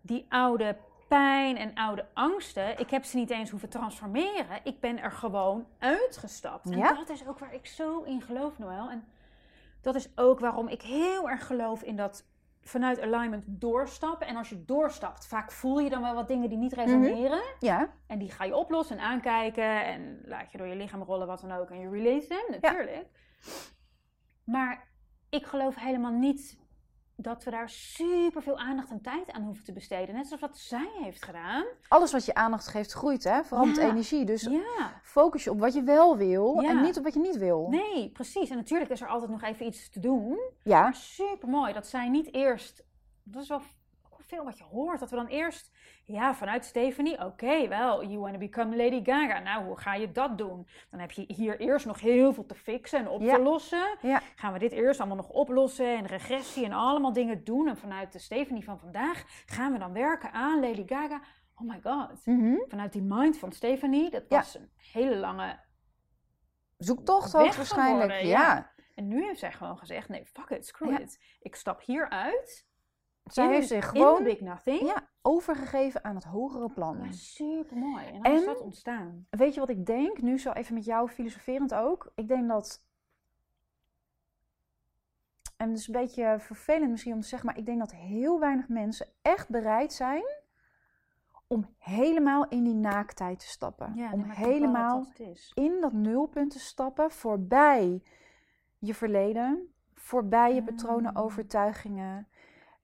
[0.01, 2.79] die oude pijn en oude angsten.
[2.79, 4.59] Ik heb ze niet eens hoeven transformeren.
[4.63, 6.65] Ik ben er gewoon uitgestapt.
[6.65, 6.93] En Ja.
[6.93, 8.89] dat is ook waar ik zo in geloof, Noël.
[8.89, 9.03] En
[9.83, 12.25] dat is ook waarom ik heel erg geloof in dat
[12.61, 14.27] vanuit alignment doorstappen.
[14.27, 17.41] En als je doorstapt, vaak voel je dan wel wat dingen die niet resoneren.
[17.59, 21.27] Ja, En die ga je oplossen en aankijken en laat je door je lichaam rollen,
[21.27, 21.69] wat dan ook.
[21.69, 23.07] En je release hem, natuurlijk.
[24.43, 24.87] Maar
[25.29, 26.57] ik geloof helemaal niet
[27.15, 30.15] dat we daar super veel aandacht en tijd aan hoeven te besteden.
[30.15, 31.63] Net zoals wat zij heeft gedaan.
[31.87, 33.41] alles wat je aandacht geeft groeit, hè?
[33.77, 33.89] Ja.
[33.89, 34.25] energie.
[34.25, 36.69] Dus Ja, focus je op wat je wel wil Ja.
[36.69, 37.67] en niet op wat je niet wil.
[37.69, 38.49] nee, precies.
[38.49, 40.39] En natuurlijk is er altijd nog even iets te doen.
[40.63, 42.83] Ja, Maar super mooi dat zij niet eerst.
[43.23, 43.61] Dat is wel
[44.33, 44.99] veel wat je hoort.
[44.99, 45.71] Dat we dan eerst.
[46.05, 47.25] Ja, vanuit Stephanie.
[47.25, 48.03] Oké, wel.
[48.05, 49.39] You want to become Lady Gaga.
[49.39, 50.67] Nou, hoe ga je dat doen?
[50.89, 53.35] Dan heb je hier eerst nog heel veel te fixen en op Ja.
[53.35, 53.97] te lossen.
[54.01, 54.21] Ja.
[54.35, 57.67] Gaan we dit eerst allemaal nog oplossen en regressie en allemaal dingen doen.
[57.67, 61.21] En vanuit de Stephanie van vandaag gaan we dan werken aan Lady Gaga.
[61.55, 62.25] oh my god.
[62.25, 62.55] Mhm.
[62.67, 64.37] Vanuit die mind van Stephanie, dat Ja.
[64.37, 65.59] was een hele lange...
[66.77, 68.11] Zoektocht Weg ook waarschijnlijk.
[68.11, 68.41] geworden, ja.
[68.55, 68.71] ja.
[68.95, 70.99] En nu heeft zij gewoon gezegd, nee, fuck it, screw Ja.
[70.99, 71.19] it.
[71.39, 72.67] Ik stap hieruit.
[73.23, 74.81] Zij in- heeft zich gewoon the big nothing.
[74.81, 76.99] ja, overgegeven aan het hogere plan.
[77.03, 78.05] Ja, super mooi.
[78.05, 79.27] En dan is dat ontstaan.
[79.29, 80.21] Weet je wat ik denk?
[80.21, 82.11] Nu zo even met jou filosoferend ook.
[82.15, 82.85] Ik denk dat.
[85.57, 88.39] En het is een beetje vervelend misschien om te zeggen, maar ik denk dat heel
[88.39, 90.23] weinig mensen echt bereid zijn
[91.47, 93.91] om helemaal in die naaktheid te stappen.
[93.95, 95.05] Ja, om helemaal
[95.53, 98.01] in dat nulpunt te stappen, voorbij
[98.77, 101.17] je verleden, voorbij je patronen, Mm.
[101.17, 102.27] overtuigingen,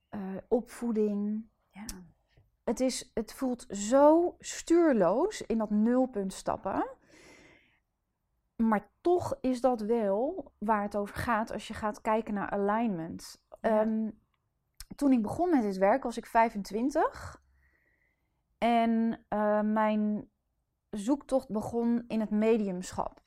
[0.09, 1.47] eh, opvoeding.
[1.69, 1.85] Ja.
[2.63, 6.87] Het, is, het voelt zo stuurloos in dat nulpunt stappen.
[8.55, 13.41] Maar toch is dat wel waar het over gaat als je gaat kijken naar alignment.
[13.61, 13.81] Ja.
[13.81, 14.09] Ehm,
[14.95, 17.41] toen ik begon met dit werk was ik 25.
[18.57, 20.29] En eh, mijn
[20.89, 23.21] zoektocht begon in het mediumschap.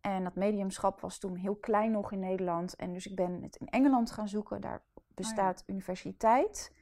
[0.00, 2.76] En dat mediumschap was toen heel klein nog in Nederland.
[2.76, 4.60] En dus ik ben het in Engeland gaan zoeken.
[4.60, 4.82] Daar
[5.16, 6.72] bestaat universiteit.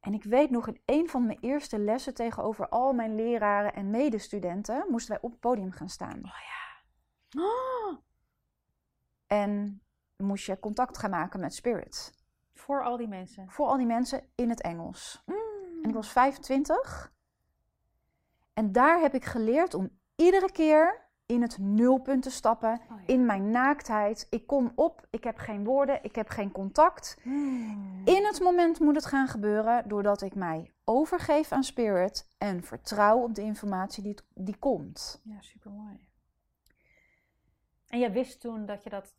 [0.00, 3.90] En ik weet nog in een van mijn eerste lessen tegenover al mijn leraren en
[3.90, 6.18] medestudenten moesten wij op het podium gaan staan.
[6.24, 6.56] Oh ja.
[9.26, 9.82] En
[10.16, 12.12] moest je contact gaan maken met spirit.
[12.54, 13.50] Voor al die mensen.
[13.50, 15.22] Voor al die mensen in het Engels.
[15.26, 15.34] Mm.
[15.82, 17.12] En ik was 25.
[18.54, 22.80] En daar heb ik geleerd om iedere keer in het nulpunt te stappen.
[22.90, 23.06] Oh ja.
[23.06, 24.26] In mijn naaktheid.
[24.30, 27.16] Ik kom op, ik heb geen woorden, ik heb geen contact.
[27.22, 28.02] Mm.
[28.04, 33.18] In het moment moet het gaan gebeuren doordat ik mij overgeef aan spirit en vertrouw
[33.18, 35.20] op de informatie die, die komt.
[35.24, 36.06] Ja, super mooi.
[37.86, 39.14] En jij wist toen dat je dat.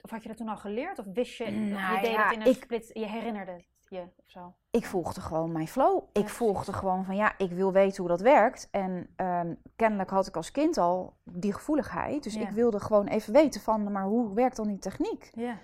[0.00, 0.98] Of had je dat toen al geleerd?
[0.98, 1.50] Of wist je.
[1.50, 2.90] Nou je deed ja, het in een ik- split.
[2.92, 4.54] Je herinnerde het je of zo.
[4.70, 6.02] Ik volgde gewoon mijn flow.
[6.12, 8.68] Ik volgde gewoon van ja, ik wil weten hoe dat werkt.
[8.70, 12.22] En ehm, kennelijk had ik als kind al die gevoeligheid.
[12.22, 12.40] Dus Ja.
[12.40, 15.30] ik wilde gewoon even weten van, maar hoe werkt dan die techniek?
[15.34, 15.56] Ja.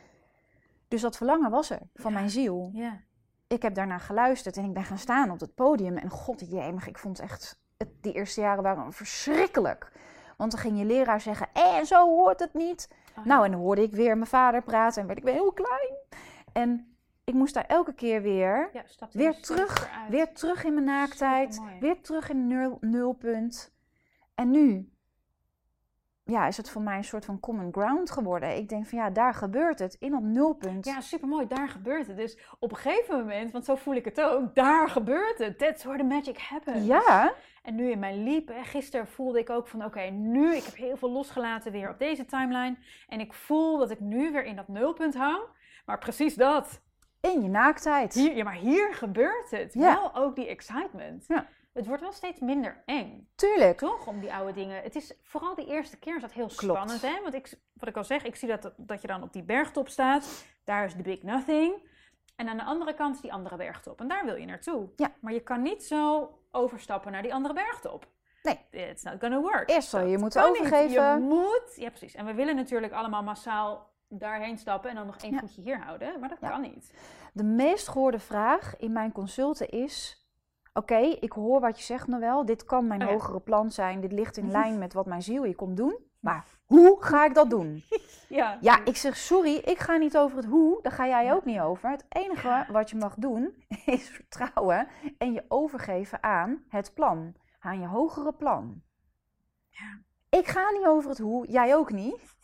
[0.89, 2.71] Dus dat verlangen was er van mijn ziel.
[2.73, 3.01] Ja.
[3.47, 5.97] Ik heb daarna geluisterd en ik ben gaan staan op het podium.
[5.97, 7.63] En god jemig, ik vond het echt...
[7.77, 9.93] Het, die eerste jaren waren verschrikkelijk.
[10.37, 12.89] Want dan ging je leraar zeggen, en zo hoort het niet.
[13.19, 15.53] Oh, Nou, en dan hoorde ik weer mijn vader praten en werd ik weer heel
[15.53, 15.95] klein.
[16.53, 16.94] En
[17.25, 21.63] ik moest daar elke keer weer, ja, weer terug, weer terug in mijn naaktheid.
[21.81, 23.75] Weer terug in nul, nulpunt.
[24.35, 24.95] En nu
[26.25, 28.57] ja, is het voor mij een soort van common ground geworden.
[28.57, 30.85] Ik denk van ja, daar gebeurt het, in dat nulpunt.
[30.85, 31.47] Ja, supermooi.
[31.47, 32.17] Daar gebeurt het.
[32.17, 35.59] Dus op een gegeven moment, want zo voel ik het ook, daar gebeurt het.
[35.59, 36.87] That's where the magic happens.
[36.87, 40.65] ja, En nu in mijn liep, hè, gisteren voelde ik ook van oké, nu, ik
[40.65, 42.77] heb heel veel losgelaten weer op deze timeline.
[43.09, 45.43] En ik voel dat ik nu weer in dat nulpunt hang.
[45.87, 46.83] Maar precies dat.
[47.33, 48.15] In je naaktheid.
[48.15, 49.75] Hier, ja, maar hier gebeurt het.
[49.75, 49.95] Ja.
[49.95, 51.25] Wel ook die excitement.
[51.29, 51.47] Ja.
[51.73, 53.29] Het wordt wel steeds minder eng.
[53.35, 53.79] Tuurlijk.
[53.79, 54.07] Toch?
[54.07, 54.83] Om die oude dingen.
[54.83, 56.75] Het is vooral die eerste keer is dat heel Klopt.
[56.75, 57.03] spannend.
[57.03, 57.23] Hè?
[57.23, 59.89] Want ik, wat ik al zeg, ik zie dat, dat je dan op die bergtop
[59.89, 60.45] staat.
[60.65, 61.93] Daar is de big nothing.
[62.37, 64.01] En aan de andere kant is die andere bergtop.
[64.01, 64.89] En daar wil je naartoe.
[64.97, 65.13] Ja.
[65.21, 68.07] Maar je kan niet zo overstappen naar die andere bergtop.
[68.43, 68.89] Nee.
[68.91, 69.71] It's not gonna work.
[69.71, 70.61] Eerst zal je moeten kan niet.
[70.61, 71.15] overgeven.
[71.15, 72.15] Je moet, ja precies.
[72.15, 75.39] En we willen natuurlijk allemaal massaal daarheen stappen en dan nog één Ja.
[75.39, 76.21] voetje hier houden.
[76.21, 76.49] Maar dat Ja.
[76.49, 76.93] kan niet.
[77.33, 80.19] De meest gehoorde vraag in mijn consulten is...
[80.73, 82.45] Oké, ik hoor wat je zegt, Noël.
[82.45, 83.13] Dit kan mijn Oh ja.
[83.13, 84.01] hogere plan zijn.
[84.01, 85.99] Dit ligt in lijn met wat mijn ziel hier komt doen.
[86.21, 87.83] Maar hoe ga ik dat doen?
[88.29, 88.59] Ja.
[88.61, 90.83] Ja, ik zeg sorry, ik ga niet over het hoe.
[90.83, 91.91] Daar ga jij ook niet over.
[91.91, 94.89] Het enige wat je mag doen is vertrouwen
[95.19, 97.35] en je overgeven aan het plan.
[97.59, 98.83] Aan je hogere plan.
[99.69, 100.01] Ja.
[100.39, 102.35] Ik ga niet over het hoe, jij ook niet.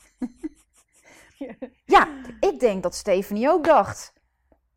[1.84, 2.08] Ja,
[2.40, 4.12] ik denk dat Stephanie ook dacht.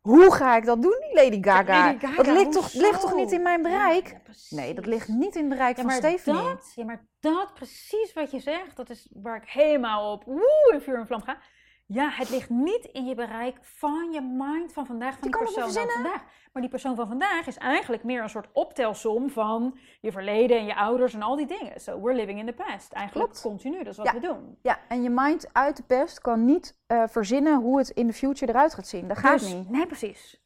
[0.02, 1.86] Hoe ga ik dat doen, die Lady Gaga?
[1.86, 4.08] Lady Gaga, dat ligt toch, ligt toch niet in mijn bereik?
[4.08, 4.50] Ja, ja, precies.
[4.52, 6.42] nee, dat ligt niet in het bereik Ja, van Stephanie.
[6.42, 10.70] dat, ja, maar dat precies wat je zegt, dat is waar ik helemaal op woe,
[10.74, 11.38] in vuur en vlam ga.
[11.86, 15.44] Ja, het ligt niet in je bereik van je mind van vandaag, van Je die
[15.46, 16.24] persoon van vandaag.
[16.54, 20.66] Maar die persoon van vandaag is eigenlijk meer een soort optelsom van je verleden en
[20.66, 21.80] je ouders en al die dingen.
[21.82, 22.94] So we're living in the past.
[22.94, 23.42] Eigenlijk Klopt.
[23.42, 24.14] continu, dat is wat Ja.
[24.14, 24.58] we doen.
[24.62, 28.14] Ja, en je mind uit de pest kan niet eh, verzinnen hoe het in de
[28.14, 29.08] future eruit gaat zien.
[29.08, 29.70] Dat gaat Dus- niet.
[29.70, 30.42] Nee, precies.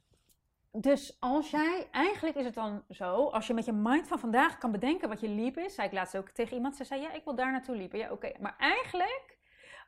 [0.71, 4.57] Dus als jij, eigenlijk is het dan zo, als je met je mind van vandaag
[4.57, 7.11] kan bedenken wat je liep is, zei ik laatst ook tegen iemand, ze zei ja,
[7.13, 7.99] ik wil daar naartoe liepen.
[7.99, 8.31] Ja, oké.
[8.39, 9.36] Maar eigenlijk,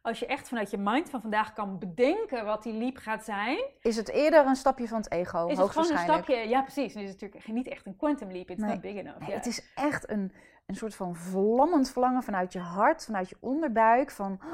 [0.01, 3.57] als je echt vanuit je mind van vandaag kan bedenken wat die liep gaat zijn,
[3.81, 6.93] Is het eerder een stapje van het ego, is het gewoon een stapje, ja precies,
[6.93, 8.71] het is natuurlijk niet echt een quantum leap, it's Nee.
[8.71, 9.19] not big enough.
[9.19, 9.35] Nee, ja.
[9.35, 10.31] Het is echt een,
[10.65, 14.11] een soort van vlammend verlangen vanuit je hart, vanuit je onderbuik.
[14.11, 14.39] Van,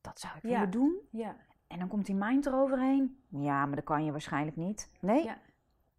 [0.00, 0.48] dat zou ik Ja.
[0.48, 1.00] willen doen.
[1.10, 1.36] ja.
[1.66, 3.24] En dan komt die mind eroverheen.
[3.28, 4.90] Ja, maar dat kan je waarschijnlijk niet.
[5.00, 5.38] Nee, Ja.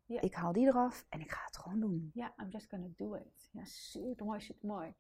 [0.08, 2.10] Ik haal die eraf en ik ga het gewoon doen.
[2.14, 3.50] Ja, I'm just gonna do it.
[3.52, 4.94] Ja, super mooi, super mooi.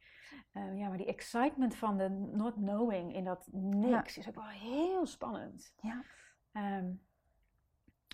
[0.52, 4.48] Eh, ja, maar die excitement van de not knowing in dat niks is ook wel
[4.48, 5.74] heel spannend.
[5.82, 6.04] Ja.
[6.52, 6.91] Ehm,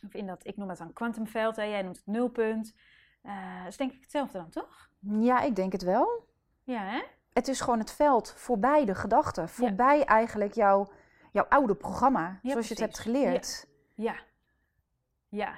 [0.05, 2.75] of in dat, ik noem het dan kwantumveld, jij noemt het nulpunt.
[3.21, 4.89] Eh is denk ik hetzelfde dan, toch?
[4.99, 6.27] Ja, ik denk het wel.
[6.63, 7.01] Ja, hè?
[7.33, 9.49] Het is gewoon het veld voorbij de gedachten.
[9.49, 10.91] Voorbij eigenlijk jouw,
[11.31, 13.67] jouw oude programma, Ja, zoals je het hebt geleerd.
[13.67, 13.69] Ja.
[14.03, 14.19] Ja,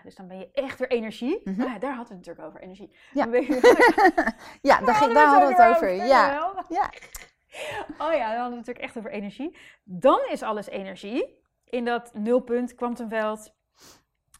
[0.04, 1.42] dus dan ben je echt weer energie.
[1.46, 2.96] Ah, daar hadden we het natuurlijk over, energie.
[3.14, 3.26] Ja.
[3.26, 3.48] Dan je-
[4.70, 5.94] Ja, daar, ging, daar hadden we het over.
[5.94, 6.06] Ja.
[6.70, 6.90] Ja.
[7.98, 9.58] Oh ja, dan hadden we het natuurlijk echt over energie.
[9.84, 13.54] Dan is alles energie in dat nulpunt, kwantumveld.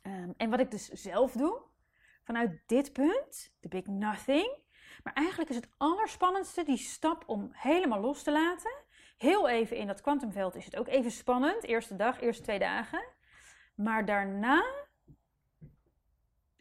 [0.02, 1.62] Ehm, en wat ik dus zelf doe,
[2.24, 4.58] vanuit dit punt, de big nothing.
[5.04, 8.72] Maar eigenlijk is het allerspannendste die stap om helemaal los te laten.
[9.18, 11.64] Heel even in dat kwantumveld is het ook even spannend.
[11.64, 13.04] Eerste dag, eerste twee dagen.
[13.76, 14.64] Maar daarna,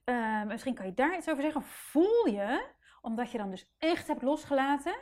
[0.05, 1.63] eh, misschien kan je daar iets over zeggen.
[1.63, 2.67] Voel je,
[3.01, 4.95] omdat je dan dus echt hebt losgelaten,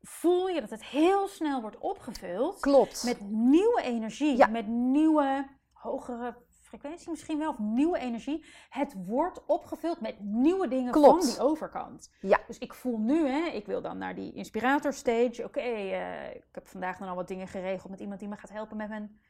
[0.00, 3.04] voel je dat het heel snel wordt opgevuld Klopt.
[3.04, 4.46] met nieuwe energie, Ja.
[4.46, 8.44] met nieuwe, hogere frequentie misschien wel, of nieuwe energie.
[8.68, 11.24] Het wordt opgevuld met nieuwe dingen Klopt.
[11.24, 12.12] van die overkant.
[12.20, 12.40] Ja.
[12.46, 15.44] Dus ik voel nu, hè, ik wil dan naar die inspirator stage.
[15.44, 18.50] Oké, eh, ik heb vandaag dan al wat dingen geregeld met iemand die me gaat
[18.50, 19.20] helpen met mijn...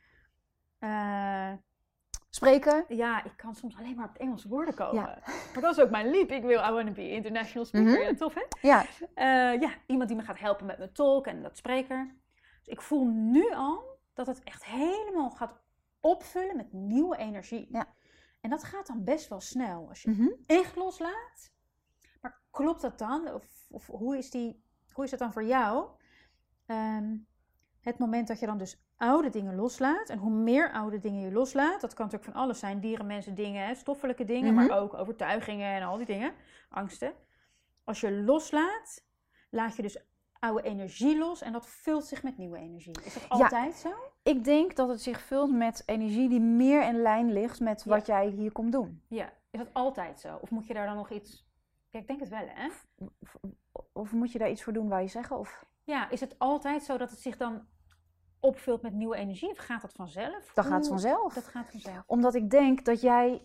[0.79, 1.53] eh,
[2.43, 2.85] Spreken.
[2.89, 5.03] ja, ik kan soms alleen maar op het Engels woorden komen.
[5.03, 5.19] Ja.
[5.53, 6.31] Maar dat is ook mijn liep.
[6.31, 7.91] Ik wil, I want to be international speaker.
[7.93, 8.01] Mhm.
[8.03, 8.43] Ja, tof hè?
[8.61, 8.87] Ja.
[9.15, 12.15] Eh, ja, iemand die me gaat helpen met mijn tolk en dat spreker.
[12.59, 15.61] Dus ik voel nu al dat het echt helemaal gaat
[16.01, 17.69] opvullen met nieuwe energie.
[17.71, 17.87] Ja.
[18.41, 20.29] En dat gaat dan best wel snel als je Mhm.
[20.47, 21.53] echt loslaat.
[22.21, 23.33] Maar klopt dat dan?
[23.35, 25.87] Of, of hoe, is die, hoe is dat dan voor jou?
[26.67, 27.17] Ehm,
[27.81, 30.09] het moment dat je dan dus oude dingen loslaat.
[30.09, 32.81] En hoe meer oude dingen je loslaat, dat kan natuurlijk van alles zijn.
[32.81, 34.67] Dieren, mensen, dingen, stoffelijke dingen, Mhm.
[34.67, 36.33] maar ook overtuigingen en al die dingen.
[36.69, 37.13] Angsten.
[37.85, 39.05] Als je loslaat,
[39.51, 40.05] laat je dus
[40.39, 43.03] oude energie los en dat vult zich met nieuwe energie.
[43.05, 43.91] Is dat altijd zo?
[44.23, 48.07] Ik denk dat het zich vult met energie die meer in lijn ligt met wat
[48.07, 49.03] jij hier komt doen.
[49.09, 49.33] Ja.
[49.51, 50.39] Is dat altijd zo?
[50.41, 51.47] Of moet je daar dan nog iets...
[51.91, 52.69] Ja, ik denk het wel, hè?
[53.21, 53.37] Of,
[53.93, 55.39] of moet je daar iets voor doen, waar je zeggen?
[55.39, 57.67] Of Ja, is het altijd zo dat het zich dan
[58.43, 59.51] opvult met nieuwe energie?
[59.51, 60.53] Of gaat dat vanzelf?
[60.55, 61.35] dat gaat vanzelf.
[61.35, 62.03] Dat gaat vanzelf.
[62.07, 63.43] Omdat ik denk dat jij.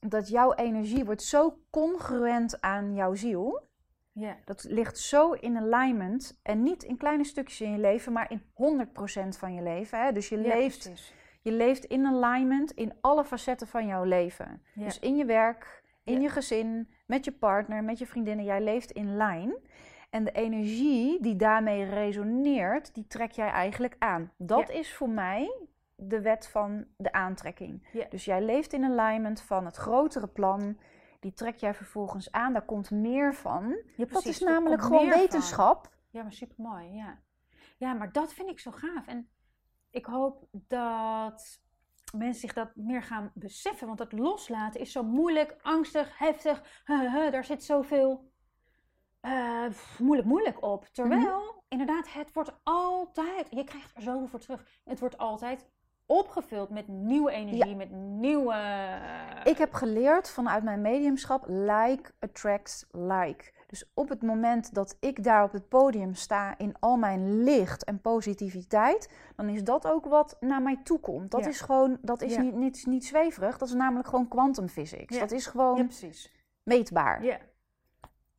[0.00, 3.68] Dat jouw energie wordt zo congruent aan jouw ziel.
[4.12, 4.36] Ja.
[4.44, 6.38] Dat ligt zo in alignment.
[6.42, 10.02] En niet in kleine stukjes in je leven, maar in 100% van je leven.
[10.04, 10.12] Hè?
[10.12, 11.14] Dus je, Ja, leeft, precies.
[11.42, 14.62] je leeft in alignment in alle facetten van jouw leven.
[14.74, 14.84] Ja.
[14.84, 18.44] Dus in je werk, in je gezin, met je partner, met je vriendinnen.
[18.44, 19.54] Jij leeft in lijn.
[20.12, 24.32] En de energie die daarmee resoneert, die trek jij eigenlijk aan.
[24.36, 24.74] Dat Ja.
[24.74, 25.52] is voor mij
[25.96, 27.88] de wet van de aantrekking.
[27.92, 28.06] Ja.
[28.08, 30.78] Dus jij leeft in alignment van het grotere plan.
[31.20, 32.52] Die trek jij vervolgens aan.
[32.52, 33.76] Daar komt meer van.
[33.96, 35.18] Ja, Dat is namelijk gewoon van.
[35.18, 35.94] wetenschap.
[36.10, 36.92] Ja, maar super mooi.
[36.94, 37.18] Ja.
[37.76, 39.06] ja, maar dat vind ik zo gaaf.
[39.06, 39.28] En
[39.90, 41.60] ik hoop dat
[42.16, 43.86] mensen zich dat meer gaan beseffen.
[43.86, 46.82] Want dat loslaten is zo moeilijk, angstig, heftig.
[46.86, 48.31] Huh, huh, daar zit zoveel
[49.22, 49.64] eh,
[49.98, 50.84] moeilijk, moeilijk op.
[50.92, 53.46] Terwijl, inderdaad, het wordt altijd...
[53.50, 54.80] Je krijgt er zoveel voor terug.
[54.84, 55.66] Het wordt altijd
[56.06, 58.54] opgevuld met nieuwe energie, met nieuwe...
[59.44, 63.52] Ik heb geleerd vanuit mijn mediumschap, like attracts like.
[63.66, 67.84] Dus op het moment dat ik daar op het podium sta in al mijn licht
[67.84, 71.30] en positiviteit, dan is dat ook wat naar mij toe komt.
[71.30, 71.48] Dat Ja.
[71.48, 72.40] is gewoon, dat is Ja.
[72.40, 75.18] niet, niet, niet zweverig, dat is namelijk gewoon quantum physics.
[75.18, 75.90] Dat is gewoon
[76.62, 77.24] meetbaar.
[77.24, 77.38] Ja.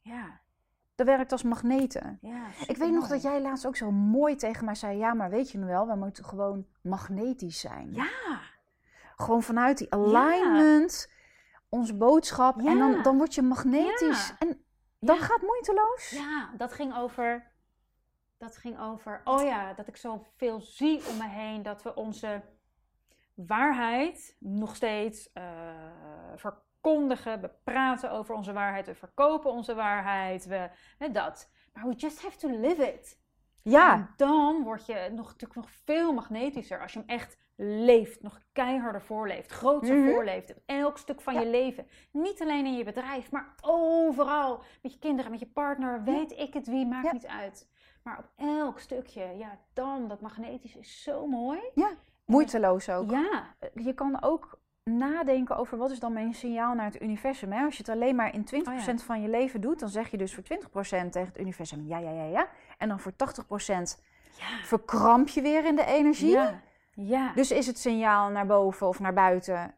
[0.02, 0.42] Ja.
[0.96, 2.18] Dat werkt als magneten.
[2.22, 5.30] ja Ik weet nog dat jij laatst ook zo mooi tegen mij zei, ja, maar
[5.30, 7.94] weet je nu wel, we moeten gewoon magnetisch zijn.
[7.94, 8.40] Ja.
[9.16, 11.12] Gewoon vanuit die alignment,
[11.70, 12.58] onze boodschap.
[12.58, 12.74] En Ja.
[12.78, 14.34] dan, dan word je magnetisch.
[14.40, 14.64] En
[15.00, 15.16] Ja.
[15.18, 16.10] gaat moeiteloos.
[16.10, 17.52] Ja, dat ging over.
[18.38, 19.22] Dat ging over.
[19.24, 21.64] Oh ja, dat ik zoveel zie om me heen.
[21.64, 22.42] Dat we onze
[23.36, 25.44] waarheid nog steeds eh,
[26.94, 27.42] verkondigen.
[27.42, 28.86] We praten over onze waarheid.
[28.86, 30.46] We verkopen onze waarheid.
[30.46, 31.50] We, hè, dat.
[31.74, 33.22] Maar we just have to live it.
[33.64, 38.22] Ja, En dan word je nog, natuurlijk nog veel magnetischer als je hem echt leeft,
[38.22, 40.10] nog keiharder voorleeft, groter Mhm.
[40.12, 40.50] voorleeft.
[40.50, 41.40] In elk stuk van Ja.
[41.40, 41.88] je leven.
[42.12, 44.64] Niet alleen in je bedrijf, maar overal.
[44.82, 47.14] Met je kinderen, met je partner, weet ik het wie, maakt Ja.
[47.14, 47.70] niet uit.
[48.04, 51.60] Maar op elk stukje, ja, dan, dat magnetische is zo mooi.
[52.26, 53.12] moeiteloos ook.
[53.12, 57.52] Ja, Je kan ook nadenken over wat is dan mijn signaal naar het universum.
[57.52, 57.64] Hè?
[57.66, 60.18] Als je het alleen maar in 20% Oh van je leven doet, dan zeg je
[60.18, 60.46] dus voor 20%
[60.86, 62.48] tegen het universum ja, ja, ja, ja.
[62.78, 63.16] En dan voor 80%
[64.38, 66.32] ja, verkramp je weer in de energie.
[66.32, 66.62] ja,
[66.94, 67.34] ja.
[67.34, 69.76] Dus is het signaal naar boven of naar buiten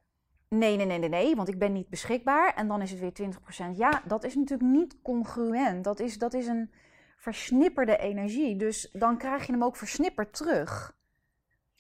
[0.48, 2.54] nee, nee, nee, nee, nee, want ik ben niet beschikbaar.
[2.54, 3.32] En dan is het weer
[3.74, 3.78] 20%.
[3.78, 5.84] Ja, dat is natuurlijk niet congruent.
[5.84, 6.72] Dat is, dat is een
[7.18, 8.56] versnipperde energie.
[8.56, 10.98] Dus dan krijg je hem ook versnipperd terug.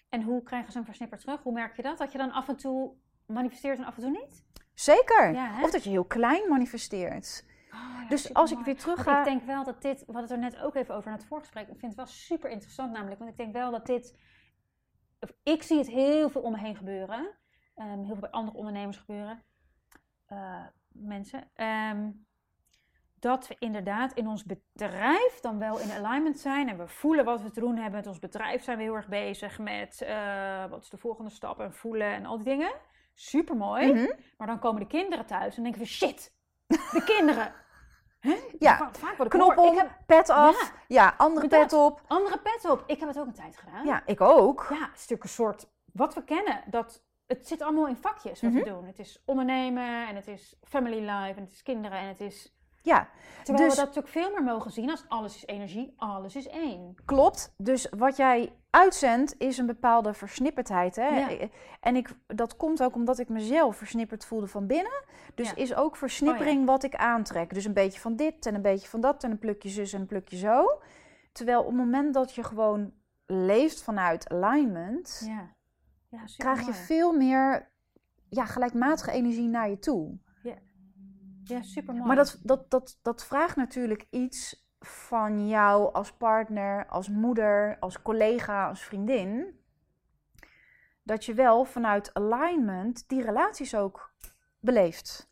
[0.09, 1.43] En hoe krijgen ze een versnipper terug?
[1.43, 1.97] Hoe merk je dat?
[1.97, 2.91] Dat je dan af en toe
[3.25, 4.43] manifesteert en af en toe niet?
[4.73, 5.33] Zeker.
[5.33, 7.45] Ja, of dat je heel klein manifesteert.
[7.71, 9.19] Oh, ja, dus als ik weer terug Want ga...
[9.19, 11.25] ik denk wel dat dit, we hadden het er net ook even over in het
[11.25, 14.15] voorgesprek, ik vind het wel super interessant namelijk, want ik denk wel dat dit,
[15.19, 17.35] of ik zie het heel veel om me heen gebeuren,
[17.75, 19.43] Ehm, heel veel bij andere ondernemers gebeuren,
[20.25, 22.11] eh, mensen, Ehm,
[23.19, 27.41] dat we inderdaad in ons bedrijf dan wel in alignment zijn en we voelen wat
[27.41, 30.81] we te doen hebben met ons bedrijf, zijn we heel erg bezig met eh, wat
[30.81, 32.71] is de volgende stap en voelen en al die dingen.
[33.17, 33.93] Super mooi.
[33.93, 34.11] Mhm.
[34.37, 36.31] Maar dan komen de kinderen thuis en denken we, shit,
[36.67, 37.53] de kinderen.
[38.19, 38.35] Hè?
[38.59, 40.73] Ja, Va- Vaak wat ik Knop om, ik heb pet af.
[40.87, 42.01] Ja, andere pet op.
[42.07, 42.83] andere pet op.
[42.87, 43.85] Ik heb het ook een tijd gedaan.
[43.85, 44.65] Ja, ik ook.
[44.69, 48.41] Ja, het is natuurlijk een soort, wat we kennen, dat het zit allemaal in vakjes
[48.41, 48.63] wat Mhm.
[48.63, 48.85] we doen.
[48.85, 52.54] Het is ondernemen en het is family life en het is kinderen en het is...
[52.85, 53.09] Ja,
[53.43, 56.47] Terwijl Dus- we dat natuurlijk veel meer mogen zien als alles is energie, alles is
[56.47, 56.95] één.
[57.05, 57.53] klopt.
[57.57, 60.95] Dus wat jij uitzendt is een bepaalde versnipperdheid.
[60.95, 61.07] Hè?
[61.07, 61.47] Ja.
[61.79, 65.03] En ik, dat komt ook omdat ik mezelf versnipperd voelde van binnen.
[65.35, 65.55] Dus Ja.
[65.55, 67.53] is ook versnippering wat ik aantrek.
[67.53, 70.01] Dus een beetje van dit en een beetje van dat en een plukje zus en
[70.01, 70.81] een plukje zo.
[71.31, 72.93] Terwijl op het moment dat je gewoon
[73.25, 75.53] leeft vanuit alignment, Ja,
[76.09, 77.71] ja super krijg je veel meer
[78.29, 80.17] ja, gelijkmatige energie naar je toe.
[81.47, 82.07] Ja, super mooi.
[82.07, 88.01] Maar dat, dat, dat, dat vraagt natuurlijk iets van jou als partner, als moeder, als
[88.01, 89.59] collega, als vriendin.
[91.03, 94.13] Dat je wel vanuit alignment die relaties ook
[94.59, 95.29] beleeft.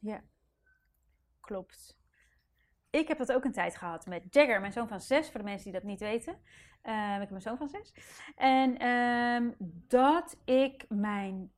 [1.41, 1.97] Klopt.
[2.89, 5.45] Ik heb dat ook een tijd gehad met Jagger, mijn zoon van zes, voor de
[5.45, 6.37] mensen die dat niet weten.
[6.81, 7.93] Ehm, ik heb een zoon van zes.
[8.35, 9.51] En ehm,
[9.87, 11.51] dat ik mijn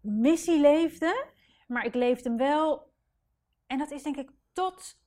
[0.00, 1.26] missie leefde,
[1.66, 2.92] maar ik leefde hem wel.
[3.66, 4.98] En dat is denk ik tot,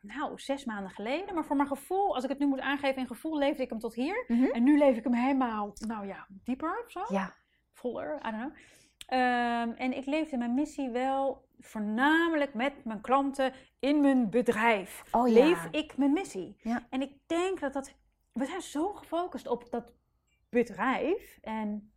[0.00, 1.34] nou, zes maanden geleden.
[1.34, 3.78] Maar voor mijn gevoel, als ik het nu moet aangeven in gevoel, leefde ik hem
[3.78, 4.24] tot hier.
[4.28, 4.44] Mhm.
[4.44, 7.34] En nu leef ik hem helemaal, nou ja, dieper of zo Ja,
[7.72, 8.52] voller, I don't know.
[9.06, 15.04] Ehm, en ik leefde mijn missie wel voornamelijk met mijn klanten in mijn bedrijf.
[15.10, 15.34] Oh ja.
[15.34, 16.56] Leef ik mijn missie.
[16.62, 16.86] Ja.
[16.90, 17.94] En ik denk dat dat...
[18.32, 19.92] We zijn zo gefocust op dat
[20.48, 21.92] bedrijf en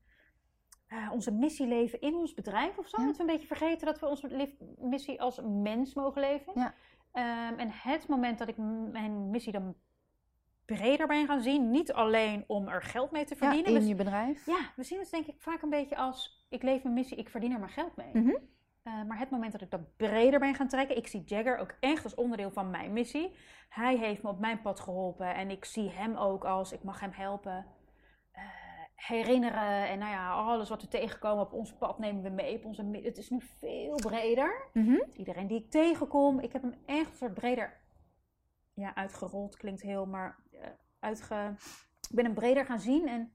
[0.90, 3.02] eh, onze missie leven in ons bedrijf of zo.
[3.02, 3.08] Ja.
[3.08, 6.54] Dat we een beetje vergeten dat we onze missie als mens mogen leven.
[6.56, 6.74] Ja.
[7.12, 8.58] Ehm, en het moment dat ik
[8.92, 9.76] mijn missie dan
[10.66, 13.82] breder ben gaan zien, niet alleen om er geld mee te ja verdienen.
[13.82, 14.46] in je bedrijf.
[14.46, 17.30] ja, we zien het denk ik vaak een beetje als ik leef mijn missie, ik
[17.30, 18.10] verdien er maar geld mee.
[18.14, 18.36] Mhm.
[18.84, 21.76] Eh, maar het moment dat ik dat breder ben gaan trekken, ik zie Jagger ook
[21.80, 23.32] echt als onderdeel van mijn missie.
[23.70, 27.00] Hij heeft me op mijn pad geholpen en ik zie hem ook als ik mag
[27.00, 27.66] hem helpen.
[29.08, 32.56] Herinneren en nou ja, alles wat we tegenkomen op ons pad nemen we mee.
[32.56, 34.70] Op onze, het is nu veel breder.
[34.74, 34.98] Mhm.
[35.14, 37.78] Iedereen die ik tegenkom, ik heb hem echt een soort breder
[38.74, 41.56] ja, uitgerold, klinkt heel, maar eh, uitge...
[42.10, 43.34] ik ben hem breder gaan zien en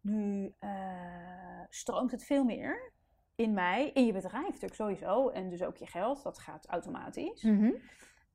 [0.00, 0.70] nu eh,
[1.68, 2.92] stroomt het veel meer
[3.34, 7.42] in mij, in je bedrijf natuurlijk sowieso en dus ook je geld, dat gaat automatisch.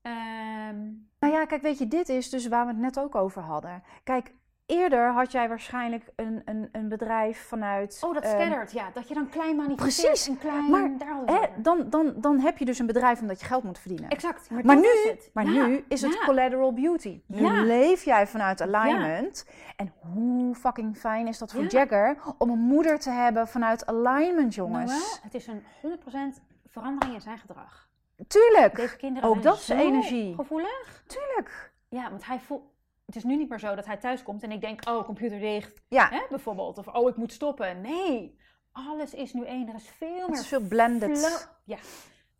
[0.02, 3.42] Ehm, Nou ja, kijk, weet je, dit is dus waar we het net ook over
[3.42, 3.84] hadden.
[4.04, 4.34] Kijk,
[4.69, 7.99] eerder had jij waarschijnlijk een, een, een bedrijf vanuit...
[8.05, 10.91] oh, dat scattert, ja, dat je dan klein manifesteert precies, en klein, maar,
[11.25, 14.10] Hè, dan, dan, dan heb je dus een bedrijf omdat je geld moet verdienen.
[14.10, 15.29] Exact, maar, nu- is het.
[15.34, 17.21] Maar Ja, nu is het collateral beauty.
[17.25, 17.62] Nu Ja.
[17.63, 19.45] leef jij vanuit alignment.
[19.75, 21.67] En hoe fucking fijn is dat voor Ja.
[21.69, 24.91] Jagger om een moeder te hebben vanuit alignment, jongens.
[24.91, 27.88] Noël, het is een 100% verandering in zijn gedrag.
[28.27, 30.36] Tuurlijk, Deze kinderen Ook zijn dat is energie.
[30.36, 31.03] gevoelig.
[31.08, 31.71] tuurlijk.
[31.89, 32.62] Ja, want hij voelt...
[33.10, 35.39] Het is nu niet meer zo dat hij thuis komt en ik denk, oh, computer
[35.39, 36.78] dicht, Ja, hè, bijvoorbeeld.
[36.78, 37.82] Of, oh, ik moet stoppen.
[37.82, 38.38] Nee,
[38.72, 39.67] alles is nu één.
[39.67, 41.50] Er is veel het meer is veel blended.
[41.65, 41.78] Ja,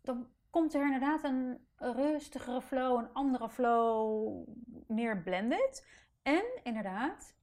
[0.02, 4.32] dan komt er inderdaad een rustigere flow, een andere flow,
[4.86, 5.86] meer blended.
[6.22, 7.34] En inderdaad,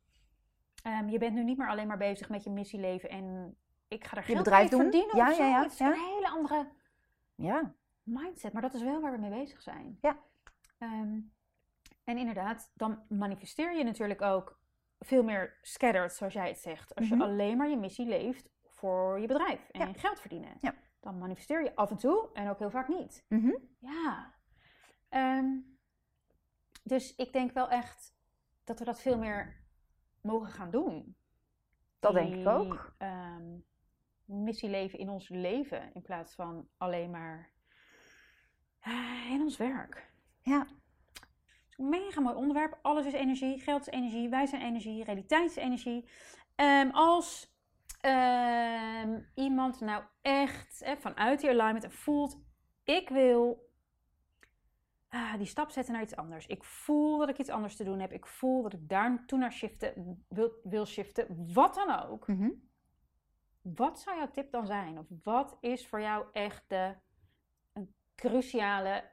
[0.84, 3.56] ehm, je bent nu niet meer alleen maar bezig met je missieleven en
[3.88, 4.82] ik ga er geld bedrijf mee doen.
[4.82, 5.43] verdienen Ja, of zo.
[5.43, 5.88] ja, ja, Het is ja.
[5.88, 6.68] een hele andere
[7.36, 7.74] Ja,
[8.04, 9.97] mindset, maar dat is wel waar we mee bezig zijn.
[10.01, 10.18] Ja.
[10.78, 11.20] Ehm,
[12.08, 14.60] en inderdaad, dan manifesteer je natuurlijk ook
[14.99, 16.95] veel meer scattered, zoals jij het zegt.
[16.95, 17.18] Als Mhm.
[17.18, 19.93] je alleen maar je missie leeft voor je bedrijf en Ja.
[19.93, 20.58] geld verdienen.
[20.62, 20.74] Ja.
[20.99, 23.26] Dan manifesteer je af en toe en ook heel vaak niet.
[23.30, 23.51] Mhm.
[23.80, 24.34] Ja.
[25.10, 25.47] Ehm,
[26.84, 28.16] dus ik denk wel echt
[28.64, 29.64] dat we dat veel meer
[30.22, 31.16] mogen gaan doen.
[31.99, 32.93] dat denk ik ook.
[32.97, 33.58] ehm,
[34.26, 37.49] missie leven in ons leven in plaats van alleen maar
[38.80, 40.12] eh, in ons werk.
[40.41, 40.68] Ja,
[41.78, 42.80] Een mega mooi onderwerp.
[42.82, 46.09] Alles is energie, geld is energie, wij zijn energie, realiteit is energie.
[46.55, 47.55] Ehm, als
[48.01, 52.39] ehm, iemand nou echt vanuit die alignment en voelt,
[52.84, 53.67] ik wil
[55.09, 56.47] ah, die stap zetten naar iets anders.
[56.47, 58.11] Ik voel dat ik iets anders te doen heb.
[58.11, 62.28] Ik voel dat ik daar toe naar shiften, wil, wil shiften, wat dan ook.
[62.28, 62.49] Mhm.
[63.61, 64.97] Wat zou jouw tip dan zijn?
[64.97, 66.95] Of wat is voor jou echt de
[67.73, 69.11] een cruciale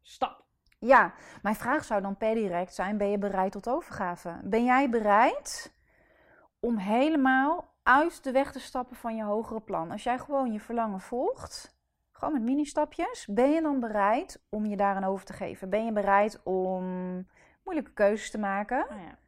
[0.00, 0.47] stap?
[0.78, 1.12] Ja,
[1.42, 4.40] mijn vraag zou dan per direct zijn: ben je bereid tot overgave?
[4.42, 5.74] Ben jij bereid
[6.60, 9.90] om helemaal uit de weg te stappen van je hogere plan?
[9.90, 11.76] Als jij gewoon je verlangen volgt,
[12.12, 15.70] gewoon met mini-stapjes, ben je dan bereid om je daaraan over te geven?
[15.70, 16.84] Ben je bereid om
[17.64, 18.86] moeilijke keuzes te maken?
[18.88, 19.18] Nou ja.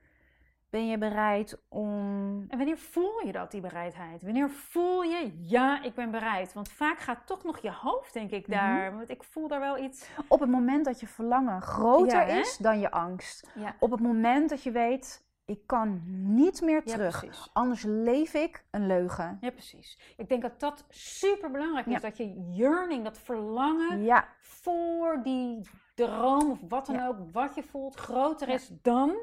[0.71, 2.45] Ben je bereid om.
[2.49, 4.23] En wanneer voel je dat, die bereidheid?
[4.23, 6.53] Wanneer voel je, ja, ik ben bereid?
[6.53, 8.57] Want vaak gaat toch nog je hoofd, denk ik, Mhm.
[8.59, 8.97] daar.
[8.97, 10.09] Want ik voel daar wel iets.
[10.29, 13.51] Op het moment dat je verlangen groter Ja, is dan je angst.
[13.55, 16.03] Ja, Op het moment dat je weet, ik kan
[16.35, 17.49] niet meer terug.
[17.53, 19.39] Anders leef ik een leugen.
[19.41, 20.15] Ja, precies.
[20.17, 21.93] Ik denk dat dat super belangrijk is.
[21.93, 21.99] Ja.
[21.99, 27.63] Dat je yearning, dat verlangen Ja, voor die droom of wat dan ook, wat je
[27.63, 29.17] voelt, groter is dan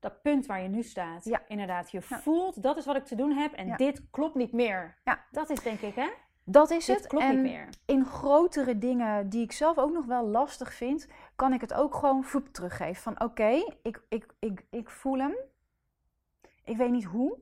[0.00, 1.24] dat punt waar je nu staat.
[1.24, 1.42] Ja.
[1.48, 2.18] Inderdaad, je Ja.
[2.20, 3.76] voelt, dat is wat ik te doen heb en Ja.
[3.76, 4.98] dit klopt niet meer.
[5.04, 5.24] Ja.
[5.30, 6.08] Dat is denk ik, hè?
[6.44, 7.06] dat is Dit het.
[7.06, 7.68] klopt en niet meer.
[7.86, 11.94] in grotere dingen die ik zelf ook nog wel lastig vind, kan ik het ook
[11.94, 13.02] gewoon voep teruggeven.
[13.02, 15.34] Van oké, ik, ik, ik, ik voel hem.
[16.64, 17.38] Ik weet niet hoe.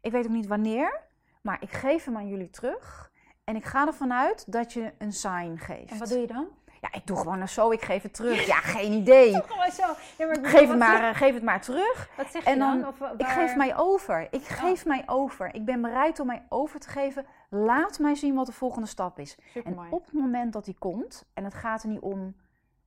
[0.00, 1.00] Ik weet ook niet wanneer.
[1.42, 3.10] Maar ik geef hem aan jullie terug.
[3.44, 5.90] En ik ga ervan uit dat je een sign geeft.
[5.90, 6.48] En wat doe je dan?
[6.82, 8.46] Ja, ik doe gewoon zo, ik geef het terug.
[8.46, 9.32] Ja, geen idee.
[9.46, 9.82] Gewoon zo.
[10.18, 12.08] Ja, maar Geef het maar, zeg- eh, geef het maar terug.
[12.16, 12.80] Wat zeg En je dan?
[12.80, 14.28] dan- Of, wa- Ik geef mij over.
[14.30, 15.54] Ik geef mij over.
[15.54, 17.26] Ik ben bereid om mij over te geven.
[17.50, 19.36] Laat mij zien wat de volgende stap is.
[19.64, 22.36] En op het moment dat die komt, en het gaat er niet om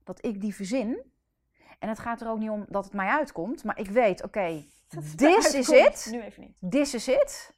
[0.04, 1.12] dat ik die verzin,
[1.78, 4.64] en het gaat er ook niet om dat het mij uitkomt, maar ik weet, oké,
[4.88, 6.70] het this is it, Nu even niet.
[6.72, 7.52] this is it,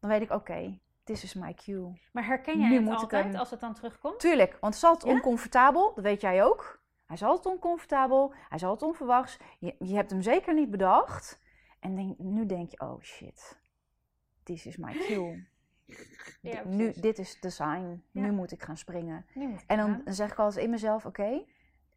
[0.00, 2.00] dan weet ik, oké, this is my cue.
[2.12, 4.20] Maar herken jij Nu het altijd hem- als het dan terugkomt?
[4.20, 5.16] Tuurlijk, want het is altijd Ja?
[5.16, 6.82] oncomfortabel, dat weet jij ook.
[7.06, 9.38] Hij is altijd oncomfortabel, hij is altijd onverwachts.
[9.58, 11.40] Je, je hebt hem zeker niet bedacht.
[11.80, 13.58] En denk, nu denk je, oh shit,
[14.42, 15.46] this is my cue.
[16.42, 18.20] Ja, nu, dit is de sign, Ja.
[18.20, 19.26] nu moet ik gaan springen.
[19.34, 20.02] Nu moet ik En dan, gaan.
[20.04, 21.44] dan zeg ik altijd in mezelf, oké,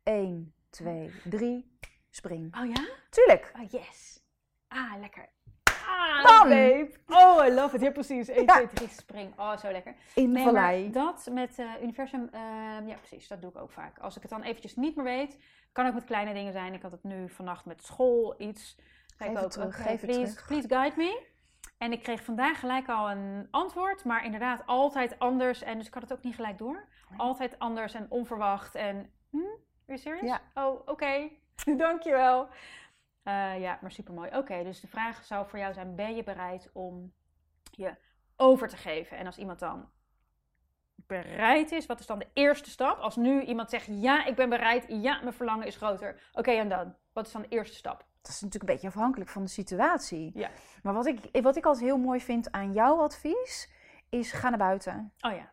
[0.04, 1.78] 1, 2, 3,
[2.10, 2.58] spring.
[2.58, 2.88] Oh ja?
[3.10, 3.52] Tuurlijk.
[3.56, 4.24] Oh yes.
[4.68, 5.30] Ah, lekker.
[7.08, 7.82] Oh, I love it.
[7.82, 8.28] Ja, precies.
[8.28, 8.54] 1, Ja.
[8.54, 9.40] 2, 3, spring.
[9.40, 9.96] Oh, zo lekker.
[10.16, 10.92] In de vallei.
[10.92, 13.98] dat met eh, universum, ehm, ja precies, dat doe ik ook vaak.
[14.00, 15.38] Als ik het dan eventjes niet meer weet,
[15.72, 16.74] kan ook met kleine dingen zijn.
[16.74, 18.78] Ik had het nu vannacht met school iets.
[19.18, 20.48] Geef ik het ook, terug, oké, geef het please, terug.
[20.48, 21.26] please guide me.
[21.78, 25.62] En ik kreeg vandaag gelijk al een antwoord, maar inderdaad altijd anders.
[25.64, 26.88] En dus ik had het ook niet gelijk door.
[27.18, 28.76] Altijd anders en onverwacht.
[28.76, 30.28] En, hm, are you serious?
[30.28, 30.42] Ja.
[30.54, 31.30] Oh, oké.
[31.78, 32.48] Dankjewel.
[33.28, 34.30] Eh ja, maar super mooi.
[34.38, 37.14] Oké, dus de vraag zou voor jou zijn: ben je bereid om
[37.72, 37.96] je
[38.36, 39.18] over te geven?
[39.18, 39.90] En als iemand dan
[40.96, 42.98] bereid is, wat is dan de eerste stap?
[43.00, 46.30] Als nu iemand zegt: ja, ik ben bereid, ja, mijn verlangen is groter.
[46.34, 46.96] Oké, en dan?
[47.14, 48.06] Wat is dan de eerste stap?
[48.22, 50.32] Dat is natuurlijk een beetje afhankelijk van de situatie.
[50.34, 50.50] Ja.
[50.84, 53.72] Maar wat ik, wat ik altijd heel mooi vind aan jouw advies,
[54.10, 55.14] is ga naar buiten.
[55.20, 55.52] Oh ja.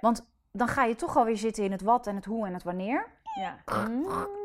[0.00, 2.62] Want dan ga je toch alweer zitten in het wat en het hoe en het
[2.62, 3.12] wanneer.
[3.34, 3.62] Ja.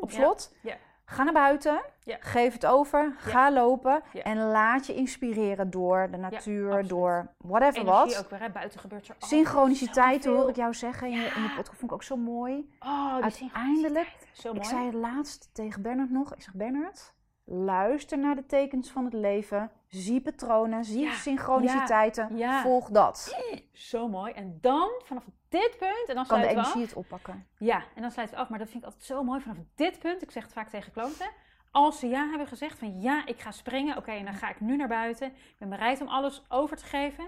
[0.01, 0.15] Op Ja.
[0.15, 0.55] slot.
[0.61, 0.77] Ja.
[1.11, 1.81] Ga naar buiten.
[2.03, 2.17] Ja.
[2.19, 3.13] Geef het over.
[3.17, 4.01] Ga lopen.
[4.13, 4.21] Ja.
[4.21, 8.23] En laat je inspireren door de natuur, door whatever Energie wat.
[8.23, 8.49] ook weer, hè?
[8.49, 11.55] buiten gebeurt er Synchroniciteit hoor ik jou zeggen in je, in je Ja.
[11.55, 11.77] podcast.
[11.79, 12.69] Vond ik ook zo mooi.
[12.79, 14.15] Oh, Uiteindelijk.
[14.31, 14.67] Zo Ik mooi.
[14.67, 16.33] zei het laatst tegen Bernard nog.
[16.35, 17.13] Ik zeg, Bernard,
[17.45, 19.71] luister naar de tekens van het leven.
[19.89, 22.37] Zie patronen, zie Ja, synchroniciteiten.
[22.37, 22.61] ja.
[22.61, 23.37] Volg dat.
[23.73, 24.33] Zo mooi.
[24.33, 27.47] En dan, vanaf dit punt, en dan Kan de energie het oppakken.
[27.57, 28.49] Ja, en dan sluiten we af.
[28.49, 29.41] Maar dat vind ik altijd zo mooi.
[29.41, 31.29] Vanaf dit punt, ik zeg het vaak tegen klanten.
[31.71, 33.97] Als ze ja hebben gezegd van ja, ik ga springen.
[33.97, 35.27] Oké, en dan ga ik nu naar buiten.
[35.27, 37.25] Ik ben bereid om alles over te geven.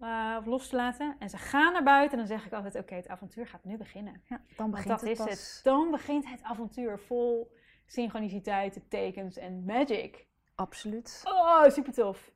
[0.00, 1.16] eh, of los te laten.
[1.18, 2.18] En ze gaan naar buiten.
[2.18, 4.22] En dan zeg ik altijd, oké, het avontuur gaat nu beginnen.
[4.24, 5.28] Ja, dan begint dat het is pas.
[5.30, 5.60] het.
[5.62, 7.52] Dan begint het avontuur vol
[7.86, 10.25] synchroniciteit, tekens en magic.
[10.56, 11.20] Absoluut.
[11.24, 12.30] Oh, super tof.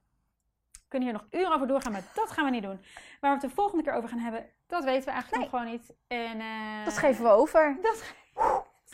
[0.73, 2.81] We kunnen hier nog uren over doorgaan, maar dat gaan we niet doen.
[3.21, 5.73] Waar we het de volgende keer over gaan hebben, dat weten we eigenlijk nog gewoon
[5.73, 5.93] niet.
[6.07, 7.79] En, eh, Dat geven we over.
[7.83, 8.15] Dat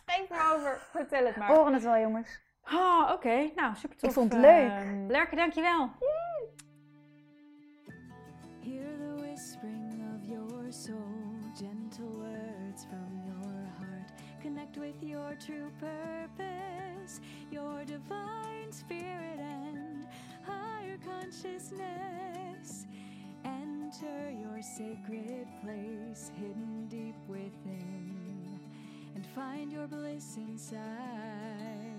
[0.06, 0.78] geef me over.
[0.90, 1.48] Vertel het maar.
[1.48, 2.40] Horen het wel, jongens.
[2.72, 3.50] Oh, oké.
[3.54, 4.08] Nou, super tof.
[4.08, 4.72] Ik vond het leuk.
[5.08, 5.90] Lerke, dankjewel.
[8.62, 14.10] Hear the whispering of your soul, gentle words from your heart.
[14.42, 16.95] Connect with your true purpose,
[17.50, 20.06] your divine spirit and
[20.42, 22.86] higher consciousness.
[23.44, 28.60] Enter your sacred place hidden deep within
[29.14, 31.95] and find your bliss inside.